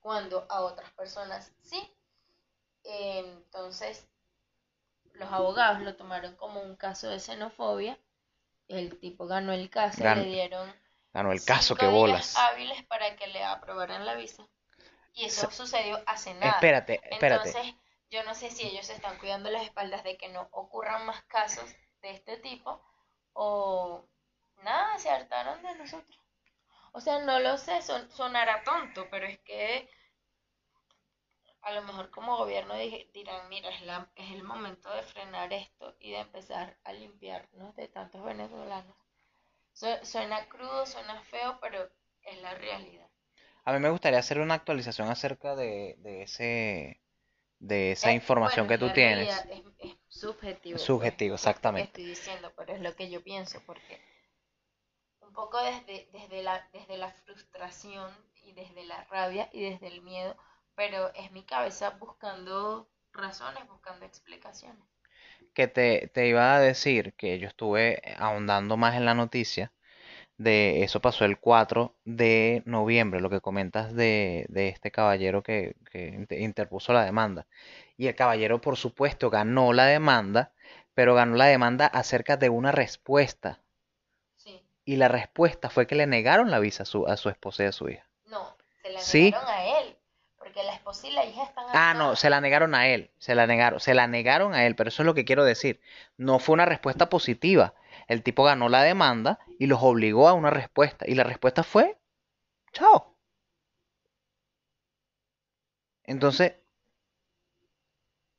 [0.00, 1.80] cuando a otras personas sí.
[2.84, 4.08] Entonces,
[5.12, 7.98] los abogados lo tomaron como un caso de xenofobia.
[8.68, 10.72] El tipo ganó el caso, Gan- le dieron
[11.12, 12.36] Ganó el caso, cinco que días bolas.
[12.36, 14.46] hábiles para que le aprobaran la visa.
[15.12, 16.52] Y eso sucedió hace nada.
[16.54, 17.48] Espérate, espérate.
[17.50, 17.74] Entonces,
[18.10, 21.22] yo no sé si ellos se están cuidando las espaldas de que no ocurran más
[21.24, 21.70] casos
[22.02, 22.82] de este tipo
[23.32, 24.04] o
[24.62, 26.18] nada, se hartaron de nosotros.
[26.92, 29.88] O sea, no lo sé, son, sonará tonto, pero es que
[31.62, 32.74] a lo mejor como gobierno
[33.14, 37.74] dirán, mira, es, la- es el momento de frenar esto y de empezar a limpiarnos
[37.76, 38.94] de tantos venezolanos.
[39.72, 41.90] Su- Suena crudo, suena feo, pero
[42.22, 43.08] es la realidad.
[43.64, 46.99] A mí me gustaría hacer una actualización acerca de, de ese,
[47.60, 49.28] de esa información bueno, que tú tienes.
[49.28, 50.74] Es, es subjetivo.
[50.74, 51.86] pues, Subjetivo, exactamente.
[51.88, 54.00] estoy diciendo, pero es lo que yo pienso, porque
[55.20, 58.10] un poco desde, desde, la, desde la frustración
[58.42, 60.36] y desde la rabia y desde el miedo,
[60.74, 64.84] pero es mi cabeza buscando razones, buscando explicaciones.
[65.54, 69.72] Que te, te iba a decir que yo estuve ahondando más en la noticia
[70.40, 75.76] de eso pasó el 4 de noviembre, lo que comentas de, de este caballero que,
[75.92, 77.46] que inter- interpuso la demanda.
[77.98, 80.52] Y el caballero, por supuesto, ganó la demanda,
[80.94, 83.60] pero ganó la demanda acerca de una respuesta.
[84.36, 84.62] Sí.
[84.86, 87.66] Y la respuesta fue que le negaron la visa a su, a su esposa y
[87.66, 88.06] a su hija.
[88.24, 89.24] No, se la Sí.
[89.32, 89.96] negaron a él,
[90.38, 93.34] porque la esposa y la hija están Ah, no, se la negaron a él, se
[93.34, 95.80] la negaron, se la negaron a él, pero eso es lo que quiero decir.
[96.16, 97.74] No fue una respuesta positiva.
[98.10, 101.06] El tipo ganó la demanda y los obligó a una respuesta.
[101.08, 101.98] Y la respuesta fue,
[102.72, 103.16] chao.
[106.04, 106.52] Entonces,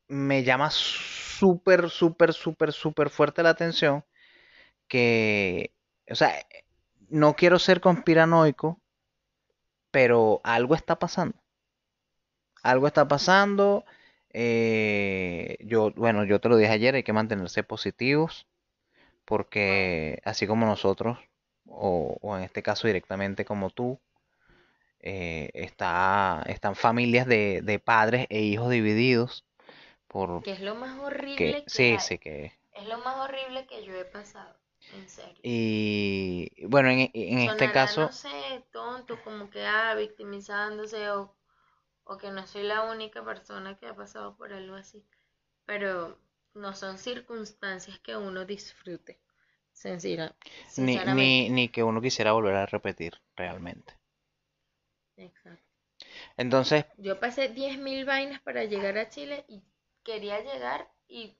[0.08, 4.04] me llama súper, súper, súper, súper fuerte la atención
[4.90, 5.74] que,
[6.10, 6.34] o sea,
[7.10, 8.82] no quiero ser conspiranoico,
[9.90, 11.38] pero algo está pasando.
[12.64, 13.86] Algo está pasando.
[14.34, 18.48] eh, yo, bueno, yo te lo dije ayer, hay que mantenerse positivos,
[19.26, 21.18] porque así como nosotros,
[21.68, 24.00] o, o en este caso directamente como tú,
[25.00, 29.46] eh, está, están familias de, de padres e hijos divididos
[30.08, 32.08] por Que es lo más horrible que, que sí, hay.
[32.08, 34.60] sí, que, Es lo más horrible que yo he pasado,
[34.92, 35.44] en serio.
[35.44, 41.36] y bueno, en, en este caso, no sé, tonto, como que ah, victimizándose o,
[42.06, 45.06] o que no soy la única persona que ha pasado por algo así.
[45.66, 46.20] Pero
[46.54, 49.20] no son circunstancias que uno disfrute,
[49.74, 50.36] sincera,
[50.78, 53.94] ni, ni, ni que uno quisiera volver a repetir realmente.
[55.16, 55.64] Exacto.
[56.38, 59.62] Entonces, Yo pasé 10.000 vainas para llegar a Chile y
[60.04, 61.38] quería llegar y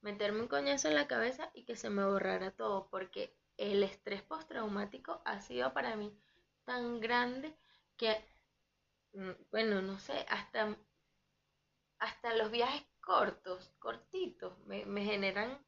[0.00, 4.22] meterme un coñazo en la cabeza y que se me borrara todo, porque el estrés
[4.22, 6.12] postraumático ha sido para mí
[6.64, 7.54] tan grande
[7.96, 8.24] que,
[9.14, 10.76] mm, bueno, no sé, hasta,
[11.98, 15.58] hasta los viajes cortos, cortitos, me, me generan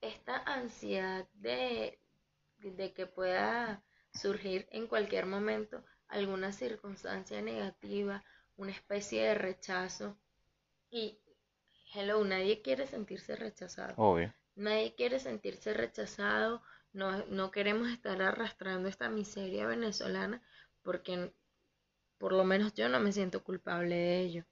[0.00, 2.00] esta ansiedad de,
[2.58, 8.24] de que pueda surgir en cualquier momento alguna circunstancia negativa,
[8.56, 10.18] una especie de rechazo.
[10.90, 11.20] Y,
[11.94, 13.94] hello, nadie quiere sentirse rechazado.
[13.96, 14.34] obvio.
[14.56, 16.62] Nadie quiere sentirse rechazado.
[16.92, 20.42] No, no queremos estar arrastrando esta miseria venezolana
[20.82, 21.34] porque
[22.18, 24.46] por lo menos yo no me siento culpable de ello.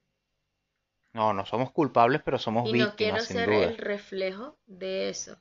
[1.12, 3.72] No, no somos culpables, pero somos Y no quiero víctimas, sin ser duda.
[3.72, 5.36] el reflejo de eso.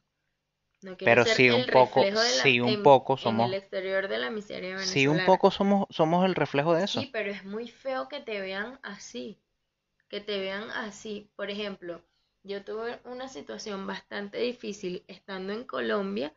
[0.81, 3.17] No quiero Pero ser sí el un poco, reflejo de la- sí un en- poco
[3.21, 5.21] en somos, el exterior de la miseria sí un venezolana.
[5.21, 7.05] poco somos, somos el reflejo de eso.
[7.05, 9.39] Sí, pero es muy feo que te vean así,
[10.09, 11.31] que te vean así.
[11.35, 12.03] Por ejemplo,
[12.43, 16.33] yo tuve una situación bastante difícil estando en Colombia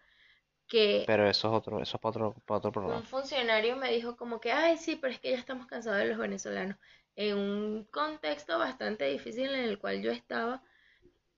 [0.69, 3.05] que Pero eso es otro, eso es para otro, para otro un programa.
[3.05, 6.19] funcionario me dijo como que, ay, sí, pero es que ya estamos cansados de los
[6.19, 6.77] venezolanos.
[7.17, 10.63] En un contexto bastante difícil en el cual yo estaba.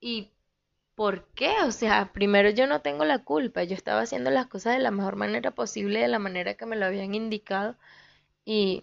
[0.01, 0.31] ¿Y
[0.95, 1.57] por qué?
[1.67, 3.65] O sea, primero yo no tengo la culpa.
[3.65, 6.77] Yo estaba haciendo las cosas de la mejor manera posible, de la manera que me
[6.77, 7.77] lo habían indicado.
[8.45, 8.83] Y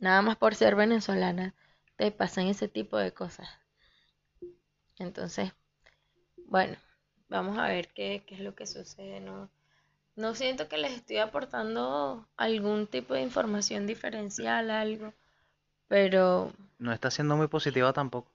[0.00, 1.54] nada más por ser venezolana
[1.96, 3.48] te pasan ese tipo de cosas.
[4.98, 5.52] Entonces,
[6.46, 6.76] bueno,
[7.28, 9.50] vamos a ver qué, qué es lo que sucede, ¿no?
[10.14, 15.14] No siento que les estoy aportando algún tipo de información diferencial, algo,
[15.92, 18.30] pero No está siendo muy positiva tampoco.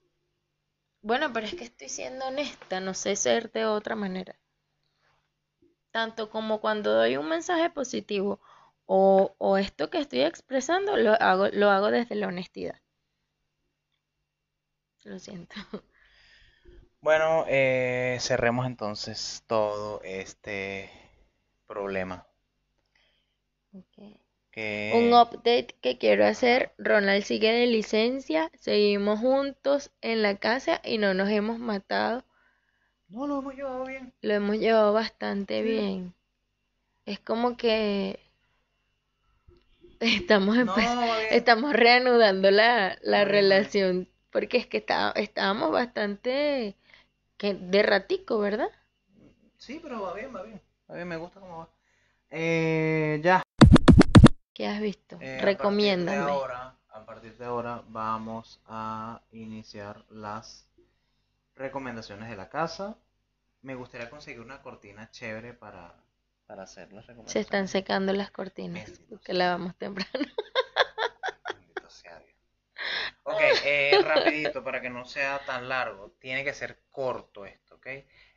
[1.01, 4.35] bueno, pero es que estoy siendo honesta, no sé ser de otra manera.
[5.91, 8.39] Tanto como cuando doy un mensaje positivo
[8.85, 12.79] o, o esto que estoy expresando, lo hago, lo hago desde la honestidad.
[15.05, 15.55] Lo siento.
[17.01, 20.89] Bueno, eh, cerremos entonces todo este
[21.67, 22.27] problema.
[24.59, 30.97] Un update que quiero hacer, Ronald sigue de licencia, seguimos juntos en la casa y
[30.97, 32.23] no nos hemos matado,
[33.09, 34.13] no lo hemos llevado bien.
[34.21, 35.69] lo hemos llevado bastante Sí.
[35.69, 36.13] bien.
[37.05, 38.19] Es como que
[39.99, 40.73] estamos No,
[41.29, 43.29] estamos reanudando la, la bien.
[43.29, 46.75] relación, porque es que está- estábamos bastante
[47.37, 48.69] que de ratico, ¿verdad?
[49.57, 50.59] Sí, pero va bien, va bien.
[50.89, 51.69] Va bien, me gusta cómo va.
[52.31, 53.43] Eh, ya.
[54.57, 55.19] ¿Qué has visto?
[55.21, 56.17] Eh, Recomiéndame.
[56.17, 60.67] A partir de ahora, a partir de ahora vamos a iniciar las
[61.55, 62.97] recomendaciones de la casa.
[63.61, 65.93] Me gustaría conseguir una cortina chévere para,
[66.47, 67.45] para hacer las Se recomendaciones.
[67.45, 68.89] están secando las cortinas,
[69.23, 69.35] sea.
[69.35, 70.25] lavamos temprano.
[71.87, 72.35] Sea Dios.
[73.25, 76.15] Ok, eh, rapidito, para que no sea tan largo.
[76.19, 77.85] Tiene que ser corto esto, ¿ok?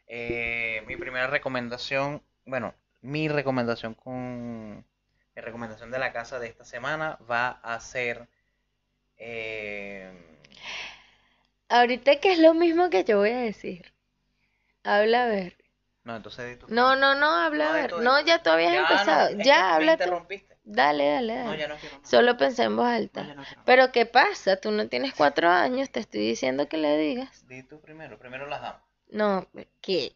[0.06, 4.84] Eh, mi primera recomendación, bueno, mi recomendación con...
[5.40, 8.28] Mi recomendación de la casa de esta semana va a ser...
[9.16, 10.12] eh,
[11.70, 13.90] Ahorita que es lo mismo que yo voy a decir.
[14.84, 15.56] Habla a ver.
[16.04, 16.66] No, entonces tú.
[16.68, 17.92] No, no, no, habla, No, a ver.
[17.94, 19.30] No, ya tú habías Ya, empezado.
[19.38, 20.02] Ya, habla tú.
[20.02, 20.58] interrumpiste.
[20.64, 21.58] Dale, dale, No, dale.
[21.58, 22.10] ya no quiero más.
[22.10, 23.22] Solo pensé en voz alta.
[23.26, 23.62] ya.
[23.64, 24.56] Pero ¿qué pasa?
[24.58, 27.46] Tú no tienes cuatro años, te estoy diciendo que le digas.
[27.48, 28.82] Di tú primero, primero las damos.
[29.08, 29.46] No,
[29.80, 30.14] ¿qué?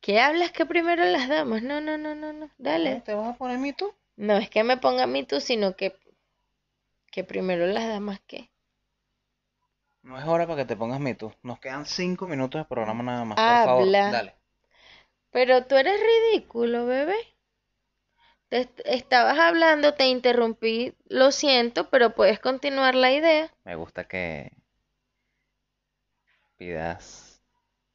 [0.00, 1.62] ¿Qué hablas que primero las damos?
[1.62, 2.50] No, no, no, no, no.
[2.56, 3.02] Dale.
[3.04, 3.92] ¿Te vas a poner mi tú?
[4.18, 5.96] No es que me ponga a mí tú, sino que,
[7.10, 8.52] que primero las damas que.
[10.04, 11.34] No es hora para que te pongas mi tú.
[11.42, 13.40] Nos quedan cinco minutos de programa nada más.
[13.40, 14.06] Por favor, Habla.
[14.06, 14.36] dale.
[15.30, 17.14] Pero tú eres ridículo, bebé.
[18.48, 23.52] Te est- estabas hablando, te interrumpí, lo siento, pero puedes continuar la idea.
[23.66, 24.50] Me gusta que
[26.58, 27.40] pidas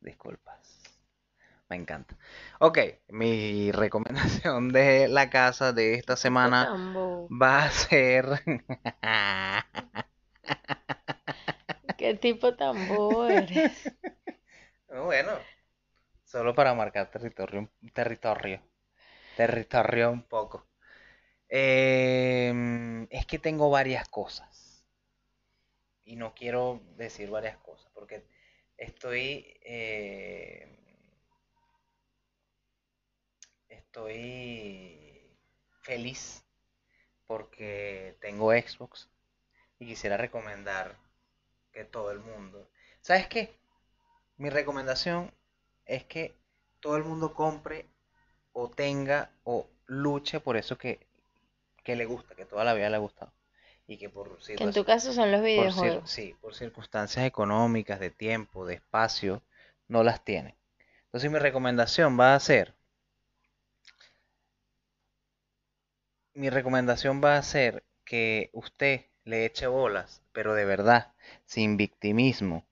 [0.01, 0.81] disculpas.
[1.69, 2.17] Me encanta.
[2.63, 2.77] Ok,
[3.09, 7.29] mi recomendación de la casa de esta semana Tan bobo.
[7.29, 8.25] va a ser...
[11.97, 13.93] ¿Qué tipo tan bobo eres?
[14.89, 15.31] Bueno,
[16.25, 18.61] solo para marcar territorio, territorio,
[19.35, 20.67] territorio un poco.
[21.49, 24.85] Em, es que tengo varias cosas
[26.03, 28.25] y no quiero decir varias cosas porque
[28.77, 30.80] estoy, eh,
[33.91, 35.21] estoy
[35.81, 36.45] feliz
[37.27, 39.09] porque tengo Xbox
[39.79, 40.95] y quisiera recomendar
[41.73, 42.69] que todo el mundo,
[43.01, 43.53] ¿sabes qué?
[44.37, 45.33] Mi recomendación
[45.85, 46.33] es que
[46.79, 47.85] todo el mundo compre
[48.53, 51.05] o tenga o luche por eso que,
[51.83, 53.33] que le gusta, que toda la vida le ha gustado.
[53.87, 56.09] Y que por Que en tu caso son los por videojuegos.
[56.09, 59.41] sí, por circunstancias económicas, de tiempo, de espacio,
[59.89, 60.55] no las tiene.
[61.05, 62.73] Entonces mi recomendación va a ser,
[66.33, 71.13] mi recomendación va a ser que usted le eche bolas, pero de verdad,
[71.45, 72.65] sin victimismo,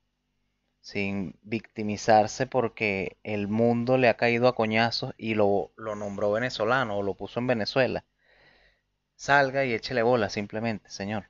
[0.80, 7.02] sin victimizarse porque el mundo le ha caído a coñazos y lo, nombró venezolano o
[7.02, 8.04] lo puso en Venezuela.
[9.14, 11.28] Salga y échele bola simplemente, señor.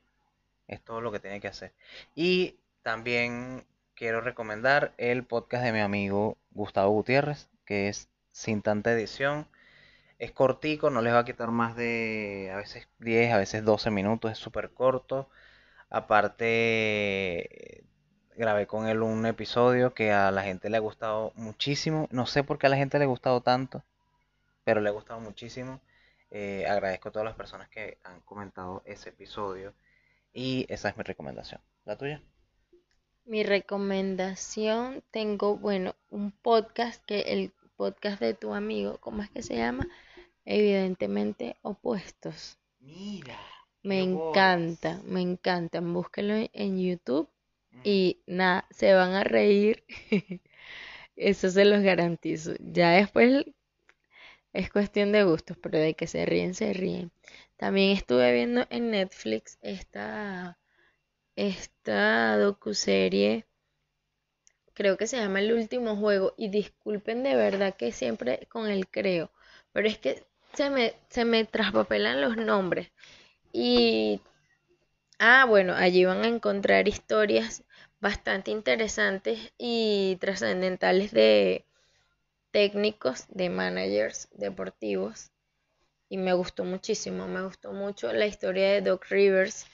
[0.69, 1.73] Es todo lo que tiene que hacer.
[2.15, 8.93] Y también quiero recomendar el podcast de mi amigo Gustavo Gutiérrez, que es Sin tanta
[8.93, 9.49] edición.
[10.21, 13.91] Es cortico, no les va a quitar más de a veces 10, a veces 12
[13.91, 15.31] minutos, es súper corto.
[15.89, 17.85] Aparte,
[18.37, 22.07] grabé con él un episodio que a la gente le ha gustado muchísimo.
[22.11, 23.83] No sé por qué a la gente le ha gustado tanto,
[24.63, 25.81] pero le ha gustado muchísimo.
[26.31, 29.73] Eh, agradezco a todas las personas que han comentado ese episodio.
[30.35, 31.63] Y esa es mi recomendación.
[31.87, 32.21] ¿La tuya?
[33.25, 39.43] Mi recomendación, tengo, bueno, un podcast que el podcast de tu amigo, ¿cómo es que
[39.43, 39.89] se llama?
[40.59, 42.59] Evidentemente opuestos.
[42.81, 43.39] Mira.
[43.83, 45.95] Me encanta, me encantan.
[45.95, 47.29] Búsquenlo en- en YouTube
[47.85, 49.85] y nada, se van a reír.
[51.17, 52.53] Eso se los garantizo.
[52.61, 53.45] Ya después
[54.53, 57.11] es cuestión de gustos, pero de que se ríen, se ríen.
[57.57, 60.57] También estuve viendo en Netflix esta,
[61.37, 63.47] esta docuserie,
[64.75, 68.89] creo que se llama El último juego, y disculpen de verdad que siempre con el
[68.89, 69.31] creo,
[69.73, 70.25] pero es que
[70.55, 72.91] se me, se me traspapelan los nombres.
[73.53, 74.21] Y,
[75.19, 77.65] ah, bueno, allí van a encontrar historias
[78.01, 81.65] bastante interesantes y trascendentales de
[82.51, 85.31] técnicos, de managers deportivos.
[86.09, 89.67] Y me gustó muchísimo, me gustó mucho la historia de Doc Rivers,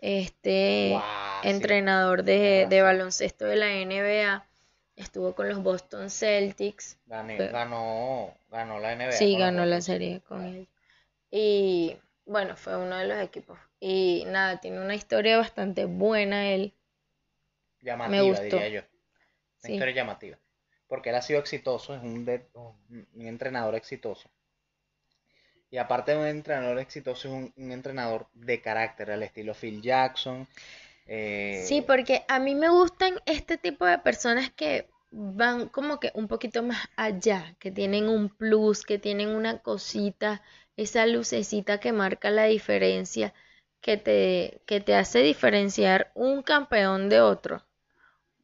[0.00, 0.98] este
[1.42, 1.48] sí.
[1.48, 4.44] entrenador de, de baloncesto de la NBA.
[4.96, 6.98] Estuvo con los Boston Celtics.
[7.06, 9.12] Gané- Pero- ganó, ganó la NBA.
[9.12, 10.68] Sí, ganó la serie con él.
[11.30, 13.58] Y bueno, fue uno de los equipos.
[13.78, 16.72] Y nada, tiene una historia bastante buena él.
[17.82, 18.42] Llamativa, gustó.
[18.42, 18.80] diría yo.
[18.80, 18.88] Una
[19.68, 19.72] Sí.
[19.74, 20.38] historia llamativa.
[20.88, 24.30] Porque él ha sido exitoso, es un, de- un un entrenador exitoso.
[25.70, 29.82] Y aparte de un entrenador exitoso, es un, un entrenador de carácter, al estilo Phil
[29.82, 30.46] Jackson.
[31.06, 36.10] Eh, Sí, porque a mí me gustan este tipo de personas que van como que
[36.14, 40.42] un poquito más allá, que tienen un plus, que tienen una cosita,
[40.76, 43.32] esa lucecita que marca la diferencia,
[43.80, 47.62] que te, que te hace diferenciar un campeón de otro.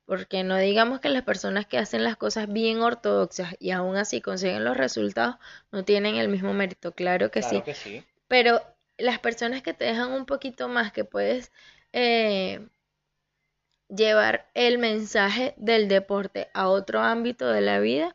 [0.04, 4.20] Porque no digamos que las personas que hacen las cosas bien ortodoxas y aún así
[4.20, 5.36] consiguen los resultados
[5.70, 7.62] no tienen el mismo mérito, claro que claro sí.
[7.62, 8.04] que sí.
[8.28, 8.60] Pero
[8.98, 11.52] las personas que te dejan un poquito más, que puedes
[11.92, 12.68] eh,
[13.88, 18.14] llevar el mensaje del deporte a otro ámbito de la vida,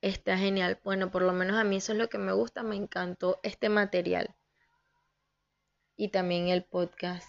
[0.00, 0.78] está genial.
[0.84, 3.68] Bueno, por lo menos a mí eso es lo que me gusta, me encantó este
[3.68, 4.34] material.
[5.96, 7.28] Y también el podcast,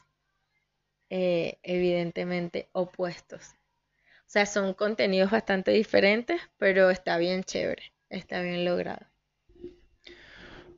[1.10, 3.56] eh, evidentemente opuestos.
[4.26, 7.94] O sea, son contenidos bastante diferentes, pero está bien chévere.
[8.10, 9.06] está bien logrado.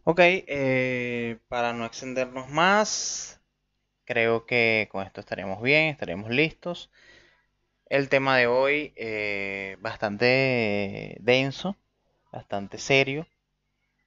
[0.03, 3.34] Ok, eh, para no extendernos más,
[4.05, 6.91] creo que con esto estaremos bien, estaremos listos.
[7.87, 11.75] El tema de hoy, eh, bastante denso,
[12.31, 13.27] bastante serio,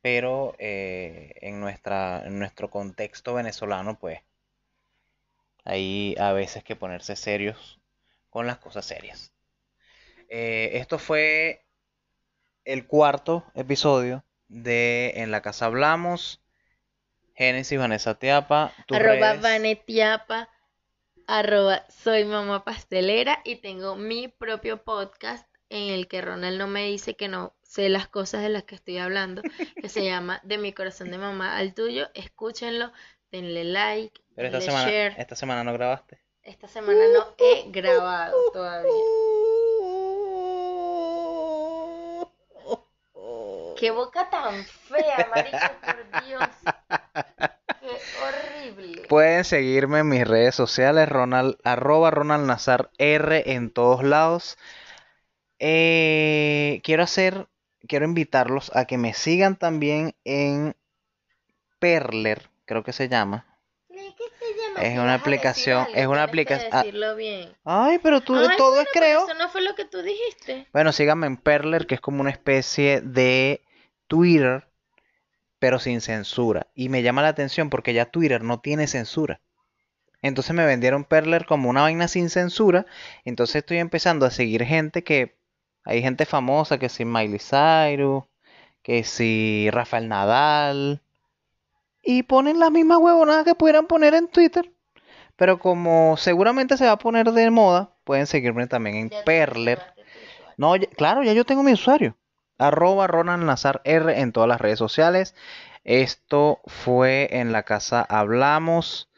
[0.02, 4.20] pero eh, en, nuestra, en nuestro contexto venezolano, pues,
[5.64, 7.80] hay a veces que ponerse serios
[8.30, 9.32] con las cosas serias.
[10.28, 11.64] esto fue
[12.64, 16.42] el cuarto episodio de En la Casa Hablamos.
[17.38, 18.72] Génesis Vanessa Tiapa.
[18.90, 20.48] Arroba Vanetiapa.
[21.28, 23.40] Arroba Soy Mamá Pastelera.
[23.44, 27.90] Y tengo mi propio podcast en el que Ronald no me dice que no sé
[27.90, 29.42] las cosas de las que estoy hablando.
[29.80, 32.08] Que se llama De mi corazón de mamá al tuyo.
[32.14, 32.90] Escúchenlo.
[33.30, 34.20] Denle like.
[34.34, 36.20] Pero esta semana, esta semana no grabaste.
[36.42, 38.90] Esta semana no he grabado todavía.
[43.78, 46.48] Qué boca tan fea, marico, por Dios.
[49.08, 54.58] Pueden seguirme en mis redes sociales, Ronald, arroba Ronald Nazar R en todos lados.
[55.58, 57.48] Eh, quiero hacer,
[57.86, 60.76] quiero invitarlos a que me sigan también en
[61.78, 63.46] Perler, creo que se llama.
[64.80, 66.70] Es una aplicación, es una aplicación.
[66.72, 67.52] Ah, decirlo bien.
[67.64, 69.24] Ay, pero tú todo es creo.
[69.26, 70.68] Eso no fue lo que tú dijiste.
[70.72, 73.62] Bueno, síganme en Perler, que es como una especie de
[74.06, 74.67] Twitter,
[75.58, 76.68] pero sin censura.
[76.74, 79.40] Y me llama la atención porque ya Twitter no tiene censura.
[80.22, 82.86] Entonces me vendieron Perler como una vaina sin censura.
[83.24, 85.36] Entonces estoy empezando a seguir gente que...
[85.84, 88.24] Hay gente famosa que si Miley Cyrus,
[88.82, 91.00] que si Rafael Nadal.
[92.02, 94.70] Y ponen las mismas huevonadas que pudieran poner en Twitter.
[95.36, 99.80] Pero como seguramente se va a poner de moda, pueden seguirme también en Perler.
[100.58, 102.17] No, claro, ya yo tengo mi usuario
[102.58, 105.34] arroba Ronald Nazar R en todas las redes sociales.
[105.84, 109.08] Esto fue en la casa Hablamos,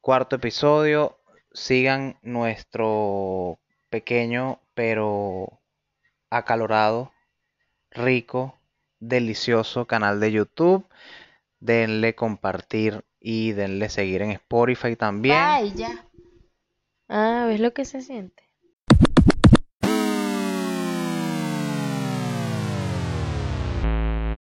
[0.00, 1.18] cuarto episodio.
[1.52, 3.58] Sigan nuestro
[3.90, 5.60] pequeño pero
[6.30, 7.12] acalorado,
[7.90, 8.58] rico,
[9.00, 10.86] delicioso canal de YouTube.
[11.60, 15.36] Denle compartir y denle seguir en Spotify también.
[15.36, 16.06] Ay, ya.
[17.08, 18.47] Ah, ¿ves lo que se siente?